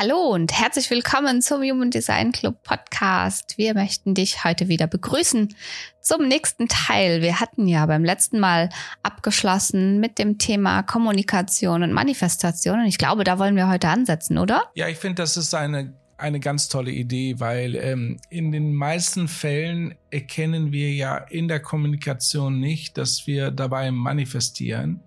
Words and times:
Hallo 0.00 0.28
und 0.32 0.52
herzlich 0.52 0.88
willkommen 0.90 1.42
zum 1.42 1.60
Human 1.60 1.90
Design 1.90 2.30
Club 2.30 2.62
Podcast. 2.62 3.58
Wir 3.58 3.74
möchten 3.74 4.14
dich 4.14 4.44
heute 4.44 4.68
wieder 4.68 4.86
begrüßen 4.86 5.52
zum 6.00 6.28
nächsten 6.28 6.68
Teil. 6.68 7.20
Wir 7.20 7.40
hatten 7.40 7.66
ja 7.66 7.84
beim 7.84 8.04
letzten 8.04 8.38
Mal 8.38 8.68
abgeschlossen 9.02 9.98
mit 9.98 10.20
dem 10.20 10.38
Thema 10.38 10.84
Kommunikation 10.84 11.82
und 11.82 11.92
Manifestation 11.92 12.78
und 12.78 12.86
ich 12.86 12.96
glaube, 12.96 13.24
da 13.24 13.40
wollen 13.40 13.56
wir 13.56 13.68
heute 13.68 13.88
ansetzen, 13.88 14.38
oder? 14.38 14.70
Ja, 14.76 14.86
ich 14.86 14.98
finde, 14.98 15.16
das 15.16 15.36
ist 15.36 15.52
eine 15.52 15.92
eine 16.16 16.38
ganz 16.38 16.68
tolle 16.68 16.92
Idee, 16.92 17.40
weil 17.40 17.74
ähm, 17.74 18.18
in 18.30 18.52
den 18.52 18.74
meisten 18.74 19.26
Fällen 19.26 19.96
erkennen 20.10 20.70
wir 20.70 20.92
ja 20.92 21.16
in 21.16 21.48
der 21.48 21.58
Kommunikation 21.58 22.60
nicht, 22.60 22.98
dass 22.98 23.26
wir 23.26 23.50
dabei 23.50 23.90
manifestieren, 23.90 25.00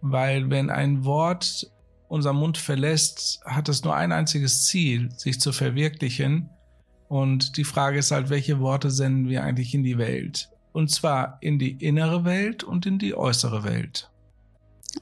weil 0.00 0.50
wenn 0.50 0.70
ein 0.70 1.04
Wort 1.04 1.68
unser 2.14 2.32
Mund 2.32 2.58
verlässt, 2.58 3.40
hat 3.44 3.68
es 3.68 3.82
nur 3.82 3.96
ein 3.96 4.12
einziges 4.12 4.66
Ziel, 4.66 5.10
sich 5.16 5.40
zu 5.40 5.50
verwirklichen. 5.50 6.48
Und 7.08 7.56
die 7.56 7.64
Frage 7.64 7.98
ist 7.98 8.12
halt, 8.12 8.30
welche 8.30 8.60
Worte 8.60 8.92
senden 8.92 9.28
wir 9.28 9.42
eigentlich 9.42 9.74
in 9.74 9.82
die 9.82 9.98
Welt? 9.98 10.48
Und 10.72 10.92
zwar 10.92 11.38
in 11.40 11.58
die 11.58 11.72
innere 11.72 12.24
Welt 12.24 12.62
und 12.62 12.86
in 12.86 13.00
die 13.00 13.16
äußere 13.16 13.64
Welt. 13.64 14.10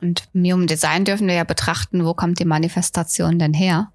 Und 0.01 0.25
Human 0.35 0.67
Design 0.67 1.05
dürfen 1.05 1.27
wir 1.27 1.35
ja 1.35 1.45
betrachten, 1.45 2.05
wo 2.05 2.15
kommt 2.15 2.39
die 2.39 2.45
Manifestation 2.45 3.39
denn 3.39 3.55
her? 3.55 3.91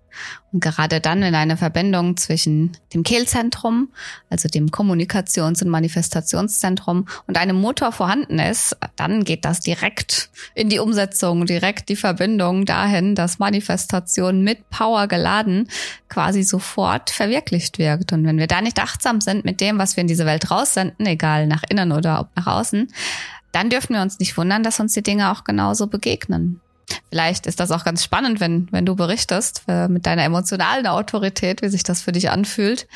Und 0.52 0.64
gerade 0.64 1.02
dann, 1.02 1.22
wenn 1.22 1.36
eine 1.36 1.58
Verbindung 1.58 2.18
zwischen 2.18 2.72
dem 2.94 3.04
Kehlzentrum, 3.04 3.90
also 4.30 4.48
dem 4.48 4.72
Kommunikations- 4.72 5.62
und 5.62 5.70
Manifestationszentrum 5.70 7.08
und 7.28 7.38
einem 7.38 7.58
Motor 7.58 7.92
vorhanden 7.92 8.40
ist, 8.40 8.76
dann 8.96 9.24
geht 9.24 9.46
das 9.46 9.60
direkt 9.60 10.30
in 10.56 10.70
die 10.70 10.80
Umsetzung, 10.80 11.46
direkt 11.46 11.90
die 11.90 11.96
Verbindung 11.96 12.66
dahin, 12.66 13.14
dass 13.14 13.40
Manifestation 13.40 14.42
mit 14.44 14.70
Power 14.70 15.08
geladen 15.08 15.70
quasi 16.10 16.44
sofort 16.44 17.10
verwirklicht 17.10 17.78
wirkt. 17.78 18.14
Und 18.14 18.26
wenn 18.26 18.40
wir 18.40 18.48
da 18.48 18.62
nicht 18.62 18.80
achtsam 18.80 19.22
sind 19.22 19.46
mit 19.46 19.62
dem, 19.62 19.78
was 19.78 19.98
wir 19.98 20.02
in 20.02 20.08
diese 20.08 20.26
Welt 20.26 20.50
raussenden, 20.50 21.06
egal 21.06 21.48
nach 21.48 21.64
innen 21.70 21.92
oder 21.92 22.30
nach 22.36 22.48
außen, 22.48 22.88
dann 23.58 23.72
dürfen 23.72 23.96
wir 23.96 24.04
uns 24.04 24.20
nicht 24.20 24.38
wundern, 24.38 24.62
dass 24.62 24.80
uns 24.80 24.94
die 24.94 25.02
Dinge 25.02 25.32
auch 25.32 25.44
genauso 25.44 25.88
begegnen. 25.88 26.62
Vielleicht 27.10 27.48
ist 27.48 27.60
das 27.60 27.72
auch 27.72 27.84
ganz 27.84 28.04
spannend, 28.04 28.40
wenn, 28.40 28.68
wenn 28.72 28.86
du 28.86 28.96
berichtest 28.96 29.64
äh, 29.68 29.88
mit 29.88 30.06
deiner 30.06 30.24
emotionalen 30.24 30.86
Autorität, 30.86 31.64
wie 31.64 31.70
sich 31.70 31.82
das 31.82 32.04
für 32.04 32.12
dich 32.12 32.30
anfühlt 32.30 32.88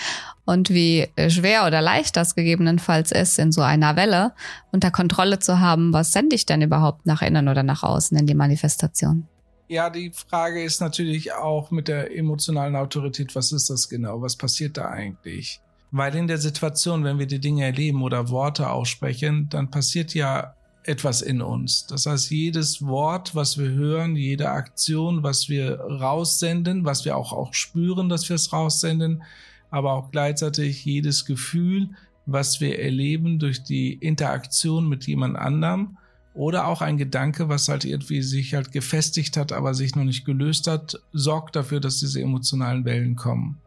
und 0.45 0.70
wie 0.70 1.08
schwer 1.30 1.66
oder 1.66 1.81
leicht 1.81 2.16
das 2.16 2.36
gegebenenfalls 2.36 3.12
ist, 3.12 3.40
in 3.40 3.52
so 3.52 3.62
einer 3.62 3.95
Welle 3.95 4.34
unter 4.72 4.92
Kontrolle 4.92 5.40
zu 5.40 5.59
haben, 5.59 5.94
was 5.94 6.14
sende 6.14 6.36
ich 6.36 6.45
denn 6.45 6.62
überhaupt 6.62 7.08
nach 7.08 7.23
innen 7.23 7.48
oder 7.48 7.64
nach 7.64 7.81
außen 7.81 8.16
in 8.16 8.28
die 8.28 8.36
Manifestation? 8.36 9.28
Ja, 9.68 9.90
die 9.90 10.12
Frage 10.12 10.64
ist 10.64 10.80
natürlich 10.80 11.34
auch 11.34 11.72
mit 11.72 11.88
der 11.88 12.16
emotionalen 12.16 12.75
Autorität, 12.75 13.34
was 13.34 13.52
ist 13.52 13.72
das 13.72 13.90
genau? 13.90 14.22
Was 14.22 14.36
passiert 14.36 14.78
da 14.78 14.90
eigentlich? 14.90 15.59
Weil 15.92 16.16
in 16.16 16.28
der 16.28 16.38
Situation, 16.38 17.03
wenn 17.03 17.20
wir 17.20 17.28
die 17.28 17.39
Dinge 17.39 17.66
erleben 17.66 18.02
oder 18.02 18.30
Worte 18.30 18.70
aussprechen, 18.70 19.50
dann 19.50 19.70
passiert 19.70 20.14
ja 20.14 20.56
etwas 20.84 21.22
in 21.22 21.42
uns. 21.42 21.86
Das 21.86 22.06
heißt, 22.06 22.31
jedes 22.31 22.81
Wort, 22.81 23.36
was 23.36 23.58
wir 23.58 23.70
hören, 23.70 24.16
jede 24.16 24.50
Aktion, 24.50 25.22
was 25.22 25.47
wir 25.50 25.80
raussenden, 25.80 26.86
was 26.86 27.06
wir 27.06 27.17
auch, 27.17 27.34
auch 27.34 27.53
spüren, 27.53 28.09
dass 28.09 28.28
wir 28.30 28.35
es 28.35 28.51
raussenden, 28.51 29.24
aber 29.69 29.94
auch 29.94 30.12
gleichzeitig 30.12 30.84
jedes 30.84 31.25
Gefühl, 31.25 31.90
was 32.25 32.62
wir 32.62 32.80
erleben 32.80 33.40
durch 33.40 33.63
die 33.63 33.94
Interaktion 33.94 34.88
mit 34.88 35.06
jemand 35.07 35.38
anderem 35.38 35.97
oder 36.34 36.68
auch 36.68 36.81
ein 36.81 36.97
Gedanke, 36.97 37.50
was 37.50 37.68
halt 37.68 37.84
irgendwie 37.84 38.22
sich 38.22 38.53
halt 38.53 38.72
gefestigt 38.72 39.38
hat, 39.38 39.51
aber 39.51 39.74
sich 39.74 39.96
noch 39.96 40.03
nicht 40.03 40.25
gelöst 40.25 40.68
hat, 40.68 41.00
sorgt 41.12 41.56
dafür, 41.56 41.80
dass 41.80 42.00
diese 42.00 42.22
emotionalen 42.22 42.85
Wellen 42.85 43.16
kommen. 43.16 43.61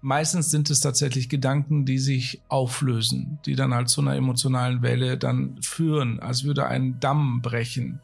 Meistens 0.00 0.50
sind 0.50 0.70
es 0.70 0.80
tatsächlich 0.80 1.28
Gedanken, 1.28 1.84
die 1.84 1.98
sich 1.98 2.40
auflösen, 2.48 3.40
die 3.46 3.56
dann 3.56 3.74
halt 3.74 3.88
zu 3.88 4.00
einer 4.00 4.14
emotionalen 4.14 4.82
Welle 4.82 5.18
dann 5.18 5.60
führen, 5.60 6.20
als 6.20 6.44
würde 6.44 6.66
ein 6.66 7.00
Damm 7.00 7.42
brechen. 7.42 8.00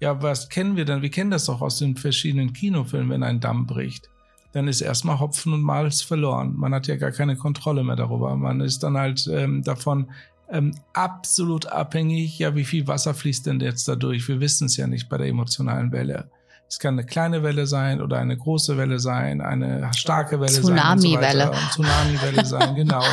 Ja, 0.00 0.22
was 0.22 0.48
kennen 0.48 0.76
wir 0.76 0.86
denn? 0.86 1.02
Wir 1.02 1.10
kennen 1.10 1.30
das 1.30 1.46
doch 1.46 1.60
aus 1.60 1.78
den 1.78 1.96
verschiedenen 1.96 2.52
Kinofilmen, 2.52 3.10
wenn 3.10 3.22
ein 3.22 3.40
Damm 3.40 3.66
bricht. 3.66 4.08
Dann 4.52 4.68
ist 4.68 4.80
erstmal 4.80 5.20
Hopfen 5.20 5.52
und 5.52 5.62
Malz 5.62 6.00
verloren. 6.00 6.54
Man 6.56 6.72
hat 6.72 6.86
ja 6.86 6.96
gar 6.96 7.12
keine 7.12 7.36
Kontrolle 7.36 7.84
mehr 7.84 7.96
darüber. 7.96 8.34
Man 8.36 8.60
ist 8.60 8.82
dann 8.82 8.96
halt 8.96 9.28
ähm, 9.30 9.62
davon 9.62 10.10
ähm, 10.48 10.74
absolut 10.94 11.66
abhängig. 11.66 12.38
Ja, 12.38 12.54
wie 12.54 12.64
viel 12.64 12.86
Wasser 12.86 13.12
fließt 13.12 13.46
denn 13.46 13.60
jetzt 13.60 13.88
da 13.88 13.96
durch? 13.96 14.26
Wir 14.28 14.40
wissen 14.40 14.66
es 14.66 14.76
ja 14.78 14.86
nicht 14.86 15.10
bei 15.10 15.18
der 15.18 15.26
emotionalen 15.26 15.92
Welle. 15.92 16.30
Es 16.68 16.78
kann 16.78 16.94
eine 16.94 17.06
kleine 17.06 17.42
Welle 17.42 17.66
sein 17.66 18.00
oder 18.00 18.18
eine 18.18 18.36
große 18.36 18.76
Welle 18.76 18.98
sein, 18.98 19.40
eine 19.40 19.90
starke 19.94 20.40
Welle 20.40 20.52
Tsunami 20.52 20.74
sein. 20.74 20.98
Tsunami-Welle. 20.98 21.46
So 21.46 21.82
Tsunami-Welle 21.82 22.44
sein, 22.44 22.74
genau. 22.74 23.04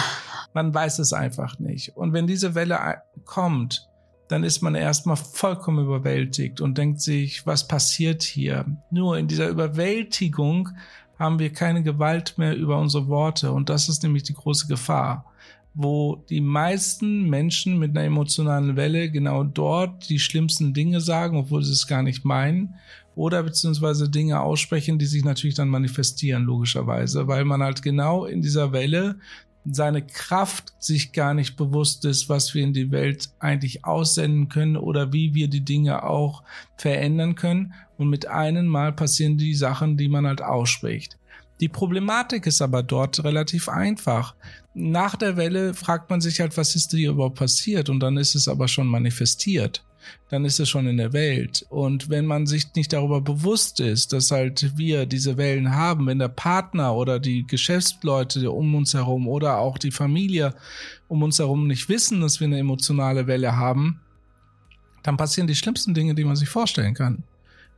Man 0.53 0.73
weiß 0.73 0.99
es 0.99 1.13
einfach 1.13 1.59
nicht. 1.59 1.95
Und 1.95 2.13
wenn 2.13 2.27
diese 2.27 2.55
Welle 2.55 3.01
kommt, 3.25 3.87
dann 4.27 4.43
ist 4.43 4.61
man 4.61 4.75
erstmal 4.75 5.17
vollkommen 5.17 5.85
überwältigt 5.85 6.61
und 6.61 6.77
denkt 6.77 7.01
sich, 7.01 7.45
was 7.45 7.67
passiert 7.67 8.23
hier? 8.23 8.65
Nur 8.89 9.17
in 9.17 9.27
dieser 9.27 9.49
Überwältigung 9.49 10.69
haben 11.19 11.37
wir 11.39 11.53
keine 11.53 11.83
Gewalt 11.83 12.37
mehr 12.37 12.55
über 12.55 12.79
unsere 12.79 13.07
Worte 13.07 13.51
und 13.51 13.69
das 13.69 13.89
ist 13.89 14.01
nämlich 14.01 14.23
die 14.23 14.33
große 14.33 14.67
Gefahr 14.67 15.25
wo 15.73 16.23
die 16.29 16.41
meisten 16.41 17.29
Menschen 17.29 17.79
mit 17.79 17.91
einer 17.91 18.05
emotionalen 18.05 18.75
Welle 18.75 19.09
genau 19.09 19.43
dort 19.43 20.07
die 20.09 20.19
schlimmsten 20.19 20.73
Dinge 20.73 21.01
sagen, 21.01 21.37
obwohl 21.37 21.63
sie 21.63 21.71
es 21.71 21.87
gar 21.87 22.03
nicht 22.03 22.25
meinen, 22.25 22.75
oder 23.15 23.43
beziehungsweise 23.43 24.09
Dinge 24.09 24.41
aussprechen, 24.41 24.99
die 24.99 25.05
sich 25.05 25.23
natürlich 25.23 25.55
dann 25.55 25.69
manifestieren, 25.69 26.43
logischerweise, 26.43 27.27
weil 27.27 27.45
man 27.45 27.61
halt 27.61 27.81
genau 27.81 28.25
in 28.25 28.41
dieser 28.41 28.71
Welle 28.71 29.17
seine 29.65 30.05
Kraft 30.05 30.73
sich 30.79 31.13
gar 31.13 31.33
nicht 31.33 31.55
bewusst 31.55 32.03
ist, 32.05 32.27
was 32.27 32.53
wir 32.53 32.63
in 32.63 32.73
die 32.73 32.91
Welt 32.91 33.29
eigentlich 33.39 33.85
aussenden 33.85 34.49
können 34.49 34.75
oder 34.75 35.13
wie 35.13 35.33
wir 35.33 35.47
die 35.47 35.63
Dinge 35.63 36.03
auch 36.03 36.43
verändern 36.75 37.35
können. 37.35 37.73
Und 37.97 38.09
mit 38.09 38.27
einem 38.27 38.67
Mal 38.67 38.91
passieren 38.91 39.37
die 39.37 39.53
Sachen, 39.53 39.95
die 39.95 40.09
man 40.09 40.27
halt 40.27 40.41
ausspricht. 40.41 41.17
Die 41.61 41.69
Problematik 41.69 42.45
ist 42.45 42.61
aber 42.61 42.83
dort 42.83 43.23
relativ 43.23 43.69
einfach. 43.69 44.35
Nach 44.73 45.15
der 45.15 45.37
Welle 45.37 45.73
fragt 45.73 46.09
man 46.09 46.19
sich 46.19 46.41
halt, 46.41 46.57
was 46.57 46.75
ist 46.75 46.91
hier 46.91 47.11
überhaupt 47.11 47.37
passiert? 47.37 47.89
Und 47.89 48.01
dann 48.01 48.17
ist 48.17 48.35
es 48.35 48.47
aber 48.47 48.67
schon 48.67 48.87
manifestiert. 48.87 49.85
Dann 50.29 50.45
ist 50.45 50.59
es 50.59 50.69
schon 50.69 50.87
in 50.87 50.97
der 50.97 51.13
Welt. 51.13 51.65
Und 51.69 52.09
wenn 52.09 52.25
man 52.25 52.47
sich 52.47 52.73
nicht 52.75 52.93
darüber 52.93 53.21
bewusst 53.21 53.79
ist, 53.79 54.13
dass 54.13 54.31
halt 54.31 54.77
wir 54.77 55.05
diese 55.05 55.37
Wellen 55.37 55.75
haben, 55.75 56.07
wenn 56.07 56.19
der 56.19 56.29
Partner 56.29 56.95
oder 56.95 57.19
die 57.19 57.45
Geschäftsleute 57.47 58.51
um 58.51 58.73
uns 58.75 58.93
herum 58.93 59.27
oder 59.27 59.57
auch 59.57 59.77
die 59.77 59.91
Familie 59.91 60.53
um 61.07 61.23
uns 61.23 61.39
herum 61.39 61.67
nicht 61.67 61.89
wissen, 61.89 62.21
dass 62.21 62.39
wir 62.39 62.47
eine 62.47 62.59
emotionale 62.59 63.27
Welle 63.27 63.55
haben, 63.55 63.99
dann 65.03 65.17
passieren 65.17 65.47
die 65.47 65.55
schlimmsten 65.55 65.93
Dinge, 65.93 66.15
die 66.15 66.23
man 66.23 66.35
sich 66.35 66.49
vorstellen 66.49 66.93
kann. 66.93 67.23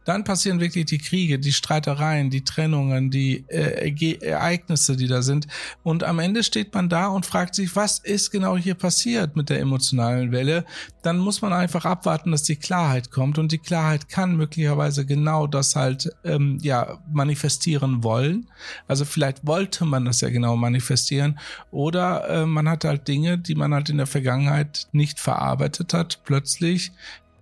Dann 0.06 0.24
passieren 0.24 0.60
wirklich 0.60 0.86
die 0.86 1.00
Kriege, 1.00 1.40
die 1.40 1.52
Streitereien, 1.52 2.30
die 2.30 2.44
Trennungen, 2.44 3.12
die 3.12 3.44
äh, 3.50 4.16
Ereignisse, 4.22 4.96
die 4.96 5.08
da 5.08 5.22
sind. 5.22 5.48
Und 5.84 6.04
am 6.04 6.20
Ende 6.20 6.44
steht 6.44 6.74
man 6.74 6.90
da 6.90 7.08
und 7.08 7.26
fragt 7.26 7.56
sich, 7.56 7.76
was 7.76 8.00
ist 8.00 8.32
genau 8.32 8.56
hier 8.56 8.76
passiert 8.76 9.36
mit 9.36 9.50
der 9.50 9.60
emotionalen 9.60 10.32
Welle? 10.32 10.64
Dann 11.02 11.18
muss 11.18 11.42
man 11.42 11.54
einfach 11.54 11.86
abwarten, 11.86 12.32
dass 12.32 12.44
die 12.44 12.56
Klarheit 12.56 13.12
kommt. 13.12 13.38
Und 13.38 13.52
die 13.52 13.58
Klarheit 13.58 14.08
kann 14.08 14.38
möglicherweise 14.38 15.06
genau 15.06 15.48
das 15.48 15.76
halt 15.76 16.10
ähm, 16.24 16.60
ja 16.62 17.00
manifestieren 17.12 18.04
wollen. 18.04 18.48
Also 18.88 19.06
vielleicht 19.06 19.46
wollte 19.46 19.86
man 19.86 20.06
das 20.06 20.22
ja 20.22 20.30
genau 20.30 20.56
manifestieren. 20.56 21.40
Oder 21.72 22.30
äh, 22.30 22.46
man 22.46 22.70
hat 22.70 22.86
halt 22.86 23.08
Dinge, 23.08 23.38
die 23.38 23.56
man 23.56 23.74
halt 23.74 23.90
in 23.90 23.98
der 23.98 24.08
Vergangenheit 24.08 24.88
nicht 24.92 25.20
verarbeitet 25.20 25.94
hat, 25.94 26.22
plötzlich 26.26 26.92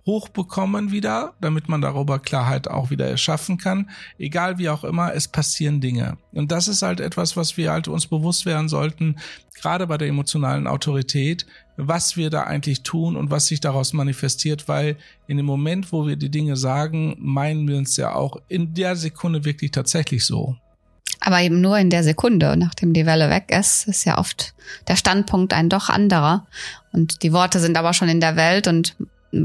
hochbekommen 0.06 0.90
wieder, 0.90 1.34
damit 1.40 1.68
man 1.68 1.80
darüber 1.80 2.18
Klarheit 2.18 2.68
auch 2.68 2.90
wieder 2.90 3.08
erschaffen 3.08 3.56
kann. 3.56 3.90
Egal 4.18 4.58
wie 4.58 4.68
auch 4.68 4.84
immer, 4.84 5.14
es 5.14 5.28
passieren 5.28 5.80
Dinge. 5.80 6.18
Und 6.32 6.52
das 6.52 6.68
ist 6.68 6.82
halt 6.82 7.00
etwas, 7.00 7.36
was 7.36 7.56
wir 7.56 7.72
halt 7.72 7.88
uns 7.88 8.06
bewusst 8.06 8.44
werden 8.44 8.68
sollten, 8.68 9.16
gerade 9.54 9.86
bei 9.86 9.96
der 9.96 10.08
emotionalen 10.08 10.66
Autorität, 10.66 11.46
was 11.76 12.16
wir 12.16 12.28
da 12.28 12.42
eigentlich 12.42 12.82
tun 12.82 13.16
und 13.16 13.30
was 13.30 13.46
sich 13.46 13.60
daraus 13.60 13.92
manifestiert, 13.92 14.68
weil 14.68 14.96
in 15.26 15.38
dem 15.38 15.46
Moment, 15.46 15.90
wo 15.92 16.06
wir 16.06 16.16
die 16.16 16.30
Dinge 16.30 16.56
sagen, 16.56 17.16
meinen 17.18 17.66
wir 17.66 17.78
uns 17.78 17.96
ja 17.96 18.14
auch 18.14 18.36
in 18.48 18.74
der 18.74 18.96
Sekunde 18.96 19.44
wirklich 19.44 19.70
tatsächlich 19.70 20.26
so. 20.26 20.56
Aber 21.20 21.40
eben 21.40 21.62
nur 21.62 21.78
in 21.78 21.88
der 21.88 22.04
Sekunde, 22.04 22.54
nachdem 22.56 22.92
die 22.92 23.06
Welle 23.06 23.30
weg 23.30 23.44
ist, 23.48 23.88
ist 23.88 24.04
ja 24.04 24.18
oft 24.18 24.54
der 24.88 24.96
Standpunkt 24.96 25.54
ein 25.54 25.70
doch 25.70 25.88
anderer. 25.88 26.46
Und 26.92 27.22
die 27.22 27.32
Worte 27.32 27.60
sind 27.60 27.78
aber 27.78 27.94
schon 27.94 28.10
in 28.10 28.20
der 28.20 28.36
Welt 28.36 28.68
und 28.68 28.94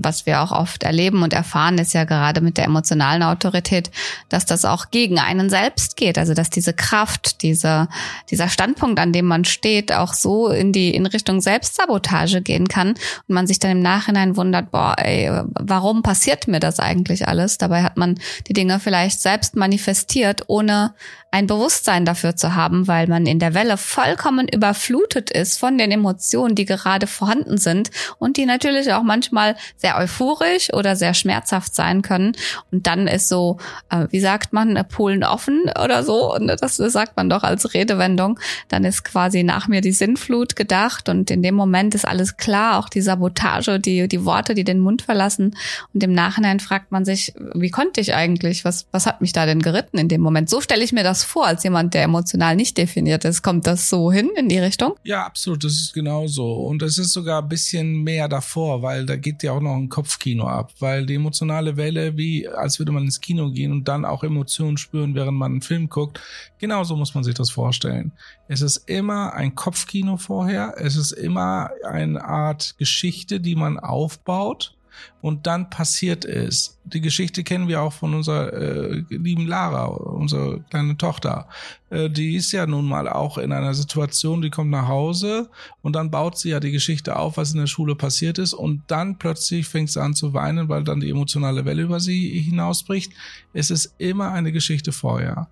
was 0.02 0.26
wir 0.26 0.42
auch 0.42 0.52
oft 0.52 0.84
erleben 0.84 1.24
und 1.24 1.34
erfahren, 1.34 1.78
ist 1.78 1.94
ja 1.94 2.04
gerade 2.04 2.42
mit 2.42 2.58
der 2.58 2.66
emotionalen 2.66 3.24
Autorität, 3.24 3.92
dass 4.30 4.46
das 4.46 4.66
auch 4.66 4.92
gegen 4.92 5.20
einen 5.20 5.50
selbst 5.50 5.98
geht. 5.98 6.18
Also 6.18 6.34
dass 6.34 6.50
diese 6.50 6.74
Kraft, 6.74 7.42
diese, 7.42 7.88
dieser 8.30 8.50
Standpunkt, 8.50 9.00
an 9.00 9.14
dem 9.14 9.26
man 9.26 9.46
steht, 9.46 9.92
auch 9.92 10.14
so 10.14 10.50
in 10.50 10.72
die 10.72 10.94
in 10.94 11.06
Richtung 11.06 11.42
Selbstsabotage 11.42 12.42
gehen 12.42 12.68
kann 12.68 12.90
und 12.90 13.00
man 13.28 13.48
sich 13.48 13.60
dann 13.60 13.72
im 13.72 13.82
Nachhinein 13.82 14.36
wundert, 14.38 14.72
boah, 14.72 14.96
ey, 14.98 15.32
warum 15.60 16.04
passiert 16.04 16.48
mir 16.48 16.60
das 16.60 16.80
eigentlich 16.80 17.28
alles? 17.28 17.58
Dabei 17.58 17.84
hat 17.84 17.98
man 17.98 18.20
die 18.48 18.54
Dinge 18.54 18.80
vielleicht 18.80 19.22
selbst 19.22 19.56
manifestiert, 19.56 20.44
ohne 20.48 20.94
ein 21.32 21.46
Bewusstsein 21.46 22.06
dafür 22.06 22.36
zu 22.36 22.56
haben, 22.56 22.88
weil 22.88 23.08
man 23.08 23.28
in 23.28 23.38
der 23.40 23.54
Welle 23.54 23.78
vollkommen 23.78 24.48
überflutet 24.48 25.30
ist 25.30 25.60
von 25.60 25.78
den 25.78 25.92
Emotionen, 25.92 26.56
die 26.56 26.66
gerade 26.66 27.06
vorhanden 27.06 27.58
sind 27.58 27.92
und 28.18 28.38
die 28.38 28.46
natürlich 28.46 28.94
auch 28.94 29.04
manchmal 29.04 29.56
sehr 29.78 29.98
euphorisch 29.98 30.74
oder 30.74 30.96
sehr 30.96 31.14
schmerzhaft 31.14 31.76
sein 31.76 32.02
können. 32.02 32.34
Und 32.72 32.88
dann 32.88 33.08
ist 33.08 33.30
so, 33.30 33.58
äh, 33.90 34.08
wie 34.10 34.20
sagt 34.20 34.54
man, 34.54 34.84
Polen 34.90 35.24
offen 35.24 35.72
oder 35.84 36.04
so. 36.04 36.34
Und 36.34 36.48
das 36.48 36.78
sagt 36.78 37.16
man 37.16 37.30
doch 37.30 37.44
als 37.44 37.74
Redewendung. 37.76 38.40
Dann 38.68 38.84
ist 38.84 39.04
quasi 39.04 39.44
nach 39.44 39.68
mir 39.68 39.82
die 39.82 39.92
Sinnflut 39.92 40.56
gedacht 40.56 41.10
und 41.10 41.30
in 41.30 41.44
dem 41.44 41.56
Moment 41.56 41.94
ist 41.94 42.08
alles 42.08 42.38
klar, 42.38 42.80
auch 42.80 42.90
die 42.90 43.02
Sabotage, 43.02 43.80
die, 43.80 44.08
die 44.08 44.26
Worte, 44.26 44.56
die 44.56 44.64
den 44.64 44.80
Mund 44.80 45.04
verlassen. 45.04 45.56
Und 45.94 46.04
im 46.04 46.14
Nachhinein 46.14 46.60
fragt 46.60 46.92
man 46.92 47.06
sich, 47.06 47.34
wie 47.54 47.70
konnte 47.70 48.02
ich 48.02 48.16
eigentlich? 48.16 48.66
Was, 48.66 48.88
was 48.92 49.06
hat 49.06 49.22
mich 49.22 49.32
da 49.32 49.46
denn 49.46 49.62
geritten 49.62 50.00
in 50.00 50.08
dem 50.08 50.22
Moment? 50.22 50.50
So 50.50 50.60
stelle 50.60 50.84
ich 50.84 50.92
mir 50.92 51.04
das 51.04 51.19
das 51.20 51.24
vor 51.30 51.46
als 51.46 51.64
jemand, 51.64 51.94
der 51.94 52.04
emotional 52.04 52.56
nicht 52.56 52.78
definiert 52.78 53.26
ist? 53.26 53.42
Kommt 53.42 53.68
das 53.68 53.90
so 53.90 54.12
hin 54.12 54.30
in 54.38 54.50
die 54.50 54.60
Richtung? 54.60 54.96
Ja, 55.04 55.26
absolut. 55.26 55.64
Das 55.64 55.74
ist 55.74 55.94
genau 55.94 56.28
so. 56.28 56.54
Und 56.54 56.82
es 56.82 56.98
ist 56.98 57.12
sogar 57.12 57.42
ein 57.42 57.50
bisschen 57.50 58.04
mehr 58.04 58.28
davor, 58.28 58.82
weil 58.82 59.06
da 59.06 59.16
geht 59.16 59.44
ja 59.44 59.52
auch 59.52 59.62
noch 59.62 59.76
ein 59.76 59.90
Kopfkino 59.90 60.48
ab, 60.48 60.72
weil 60.80 61.06
die 61.06 61.16
emotionale 61.16 61.78
Welle, 61.78 62.18
wie 62.18 62.48
als 62.48 62.80
würde 62.80 62.92
man 62.92 63.04
ins 63.04 63.22
Kino 63.22 63.52
gehen 63.52 63.72
und 63.72 63.88
dann 63.88 64.06
auch 64.06 64.24
Emotionen 64.24 64.78
spüren, 64.78 65.16
während 65.16 65.38
man 65.38 65.52
einen 65.54 65.62
Film 65.62 65.90
guckt. 65.90 66.20
Genauso 66.58 66.96
muss 66.96 67.14
man 67.14 67.24
sich 67.24 67.36
das 67.36 67.50
vorstellen. 67.50 68.12
Es 68.48 68.62
ist 68.62 68.90
immer 68.90 69.34
ein 69.34 69.56
Kopfkino 69.56 70.18
vorher. 70.18 70.76
Es 70.78 70.96
ist 70.96 71.12
immer 71.12 71.72
eine 71.88 72.24
Art 72.24 72.76
Geschichte, 72.78 73.40
die 73.40 73.56
man 73.56 73.80
aufbaut 73.80 74.76
und 75.22 75.48
dann 75.48 75.70
passiert 75.70 76.26
es. 76.26 76.80
Die 76.86 77.02
Geschichte 77.02 77.44
kennen 77.44 77.68
wir 77.68 77.82
auch 77.82 77.94
von 77.94 78.14
unserer 78.16 78.54
äh, 78.54 79.04
lieben 79.10 79.48
Lara, 79.48 79.86
unsere 79.86 80.62
kleine 80.70 80.98
Tochter. 80.98 81.48
Äh, 81.90 82.10
die 82.10 82.36
ist 82.36 82.52
ja 82.52 82.66
nun 82.66 82.86
mal 82.86 83.08
auch 83.10 83.38
in 83.38 83.52
einer 83.52 83.74
Situation, 83.74 84.42
die 84.42 84.50
kommt 84.50 84.72
nach 84.72 84.88
Hause 84.88 85.50
und 85.82 85.96
dann 85.96 86.12
baut 86.12 86.38
sie 86.38 86.50
ja 86.50 86.60
die 86.60 86.72
Geschichte 86.72 87.16
auf, 87.18 87.38
was 87.38 87.54
in 87.54 87.60
der 87.60 87.68
Schule 87.68 87.96
passiert 87.96 88.38
ist 88.38 88.54
und 88.54 88.84
dann 88.88 89.18
plötzlich 89.18 89.68
fängt 89.68 89.92
sie 89.92 90.02
an 90.02 90.14
zu 90.14 90.34
weinen, 90.34 90.70
weil 90.70 90.84
dann 90.84 91.00
die 91.00 91.10
emotionale 91.10 91.66
Welle 91.66 91.84
über 91.84 92.00
sie 92.00 92.40
hinausbricht. 92.40 93.12
Es 93.54 93.72
ist 93.72 93.96
immer 93.98 94.32
eine 94.32 94.52
Geschichte 94.52 94.92
vorher. 94.92 95.50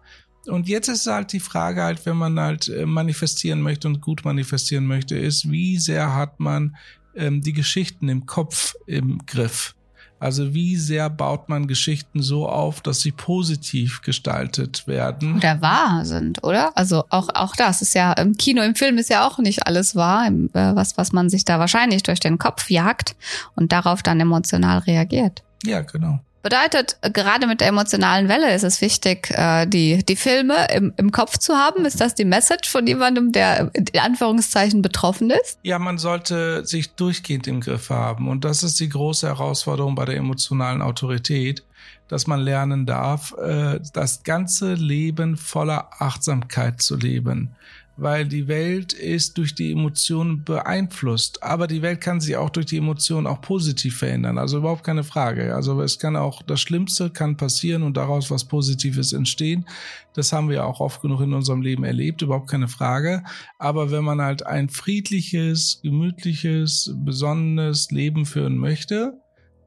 Und 0.48 0.68
jetzt 0.68 0.88
ist 0.88 1.08
halt 1.08 1.34
die 1.34 1.40
Frage 1.40 1.84
halt, 1.84 2.06
wenn 2.06 2.18
man 2.18 2.40
halt 2.40 2.70
äh, 2.70 2.86
manifestieren 2.86 3.62
möchte 3.62 3.88
und 3.88 4.02
gut 4.02 4.24
manifestieren 4.24 4.86
möchte, 4.86 5.18
ist, 5.18 5.52
wie 5.52 5.78
sehr 5.78 6.16
hat 6.16 6.40
man 6.40 6.76
ähm, 7.18 7.42
die 7.42 7.54
Geschichten 7.54 8.10
im 8.10 8.26
Kopf 8.26 8.76
im 8.86 9.26
Griff. 9.26 9.76
Also 10.20 10.54
wie 10.54 10.78
sehr 10.78 11.10
baut 11.12 11.48
man 11.48 11.68
Geschichten 11.68 12.24
so 12.24 12.50
auf, 12.50 12.82
dass 12.82 13.02
sie 13.02 13.12
positiv 13.12 14.02
gestaltet 14.02 14.88
werden? 14.88 15.36
Oder 15.38 15.62
wahr 15.62 16.06
sind, 16.06 16.44
oder? 16.44 16.76
Also 16.76 17.04
auch, 17.10 17.30
auch 17.36 17.56
das 17.56 17.84
ist 17.84 17.94
ja 17.94 18.14
im 18.14 18.36
Kino, 18.36 18.64
im 18.64 18.74
Film 18.74 18.98
ist 18.98 19.12
ja 19.12 19.28
auch 19.28 19.38
nicht 19.38 19.68
alles 19.68 19.96
wahr, 19.96 20.28
äh, 20.28 20.76
was, 20.76 20.98
was 20.98 21.12
man 21.12 21.30
sich 21.30 21.46
da 21.46 21.60
wahrscheinlich 21.60 22.02
durch 22.02 22.20
den 22.20 22.40
Kopf 22.40 22.70
jagt 22.70 23.16
und 23.56 23.72
darauf 23.72 24.02
dann 24.02 24.20
emotional 24.20 24.80
reagiert. 24.80 25.44
Ja, 25.64 25.82
genau. 25.82 26.20
Bedeutet, 26.48 26.96
gerade 27.02 27.46
mit 27.46 27.60
der 27.60 27.68
emotionalen 27.68 28.30
Welle 28.30 28.56
ist 28.56 28.64
es 28.64 28.80
wichtig, 28.80 29.32
äh, 29.32 29.66
die, 29.66 30.06
die 30.06 30.16
Filme 30.16 30.68
im, 30.74 30.94
im 30.96 31.12
Kopf 31.12 31.38
zu 31.38 31.56
haben. 31.56 31.84
Ist 31.84 32.00
das 32.00 32.16
die 32.16 32.24
Message 32.24 32.70
von 32.70 32.88
jemandem, 32.88 33.34
der 33.34 33.70
in 33.74 34.00
Anführungszeichen 34.00 34.82
betroffen 34.82 35.30
ist? 35.30 35.60
Ja, 35.64 35.78
man 35.78 35.98
sollte 35.98 36.66
sich 36.66 36.92
durchgehend 36.92 37.48
im 37.48 37.60
Griff 37.60 37.90
haben. 37.90 38.30
Und 38.30 38.46
das 38.46 38.64
ist 38.64 38.80
die 38.80 38.88
große 38.88 39.28
Herausforderung 39.28 39.96
bei 39.96 40.06
der 40.06 40.16
emotionalen 40.16 40.82
Autorität, 40.82 41.64
dass 42.08 42.28
man 42.28 42.40
lernen 42.40 42.86
darf, 42.86 43.34
äh, 43.34 43.82
das 43.92 44.24
ganze 44.24 44.76
Leben 44.76 45.36
voller 45.36 45.90
Achtsamkeit 46.00 46.82
zu 46.82 46.96
leben 46.96 47.58
weil 47.98 48.28
die 48.28 48.48
Welt 48.48 48.94
ist 48.94 49.38
durch 49.40 49.56
die 49.56 49.72
Emotionen 49.72 50.44
beeinflusst. 50.44 51.42
Aber 51.42 51.66
die 51.66 51.82
Welt 51.82 52.00
kann 52.00 52.22
sich 52.22 52.38
auch 52.38 52.52
durch 52.52 52.68
die 52.68 52.78
Emotionen 52.78 53.26
auch 53.26 53.42
positiv 53.42 53.98
verändern. 53.98 54.38
Also 54.38 54.60
überhaupt 54.60 54.84
keine 54.84 55.04
Frage. 55.04 55.56
Also 55.56 55.82
es 55.82 55.98
kann 55.98 56.16
auch 56.16 56.44
das 56.44 56.62
Schlimmste 56.62 57.10
kann 57.10 57.38
passieren 57.38 57.82
und 57.82 57.98
daraus 57.98 58.30
was 58.30 58.46
Positives 58.46 59.14
entstehen. 59.14 59.66
Das 60.14 60.32
haben 60.32 60.50
wir 60.50 60.66
auch 60.66 60.80
oft 60.80 61.02
genug 61.02 61.22
in 61.22 61.34
unserem 61.34 61.64
Leben 61.64 61.84
erlebt. 61.84 62.22
Überhaupt 62.22 62.50
keine 62.50 62.68
Frage. 62.68 63.24
Aber 63.58 63.90
wenn 63.90 64.04
man 64.04 64.22
halt 64.22 64.46
ein 64.46 64.70
friedliches, 64.70 65.80
gemütliches, 65.82 66.94
besonnenes 67.04 67.90
Leben 67.90 68.28
führen 68.28 68.58
möchte, 68.58 69.14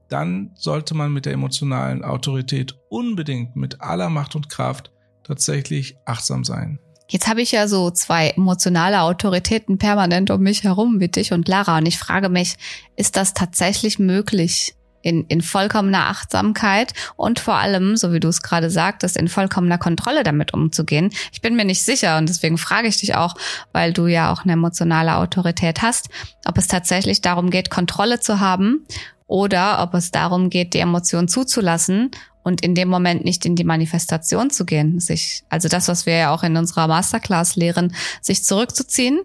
dann 0.09 0.53
sollte 0.55 0.95
man 0.95 1.13
mit 1.13 1.27
der 1.27 1.35
emotionalen 1.35 2.05
Autorität 2.05 2.77
unbedingt 2.89 3.57
mit 3.57 3.81
aller 3.81 4.09
Macht 4.09 4.37
und 4.37 4.49
Kraft 4.49 4.93
tatsächlich 5.25 5.97
achtsam 6.05 6.45
sein. 6.45 6.79
Jetzt 7.11 7.27
habe 7.27 7.43
ich 7.43 7.51
ja 7.51 7.67
so 7.67 7.91
zwei 7.91 8.29
emotionale 8.29 9.03
Autoritäten 9.03 9.79
permanent 9.79 10.31
um 10.31 10.41
mich 10.41 10.63
herum, 10.63 11.01
wie 11.01 11.09
dich 11.09 11.33
und 11.33 11.49
Lara. 11.49 11.79
Und 11.79 11.87
ich 11.87 11.99
frage 11.99 12.29
mich, 12.29 12.57
ist 12.95 13.17
das 13.17 13.35
tatsächlich 13.35 13.99
möglich? 13.99 14.75
In, 15.03 15.25
in 15.29 15.41
vollkommener 15.41 16.09
Achtsamkeit 16.09 16.93
und 17.17 17.41
vor 17.41 17.55
allem, 17.55 17.97
so 17.97 18.13
wie 18.13 18.21
du 18.21 18.29
es 18.29 18.43
gerade 18.43 18.69
sagtest, 18.69 19.17
in 19.17 19.29
vollkommener 19.29 19.79
Kontrolle 19.79 20.25
damit 20.25 20.53
umzugehen. 20.53 21.09
Ich 21.33 21.41
bin 21.41 21.57
mir 21.57 21.65
nicht 21.65 21.83
sicher 21.83 22.19
und 22.19 22.29
deswegen 22.29 22.59
frage 22.59 22.87
ich 22.87 22.99
dich 22.99 23.15
auch, 23.15 23.35
weil 23.73 23.95
du 23.95 24.09
ja 24.09 24.31
auch 24.31 24.43
eine 24.43 24.53
emotionale 24.53 25.17
Autorität 25.17 25.81
hast, 25.81 26.11
ob 26.45 26.59
es 26.59 26.67
tatsächlich 26.67 27.23
darum 27.23 27.49
geht, 27.49 27.71
Kontrolle 27.71 28.21
zu 28.21 28.41
haben 28.41 28.85
oder 29.27 29.83
ob 29.83 29.95
es 29.95 30.11
darum 30.11 30.51
geht, 30.51 30.75
die 30.75 30.81
Emotion 30.81 31.29
zuzulassen 31.29 32.11
und 32.43 32.63
in 32.63 32.75
dem 32.75 32.89
Moment 32.89 33.25
nicht 33.25 33.45
in 33.45 33.57
die 33.57 33.65
Manifestation 33.65 34.51
zu 34.51 34.65
gehen, 34.65 35.01
sich, 35.01 35.43
also 35.49 35.69
das, 35.69 35.89
was 35.89 36.07
wir 36.07 36.17
ja 36.17 36.35
auch 36.35 36.43
in 36.43 36.57
unserer 36.57 36.89
Masterclass 36.89 37.57
lehren, 37.57 37.95
sich 38.21 38.45
zurückzuziehen 38.45 39.21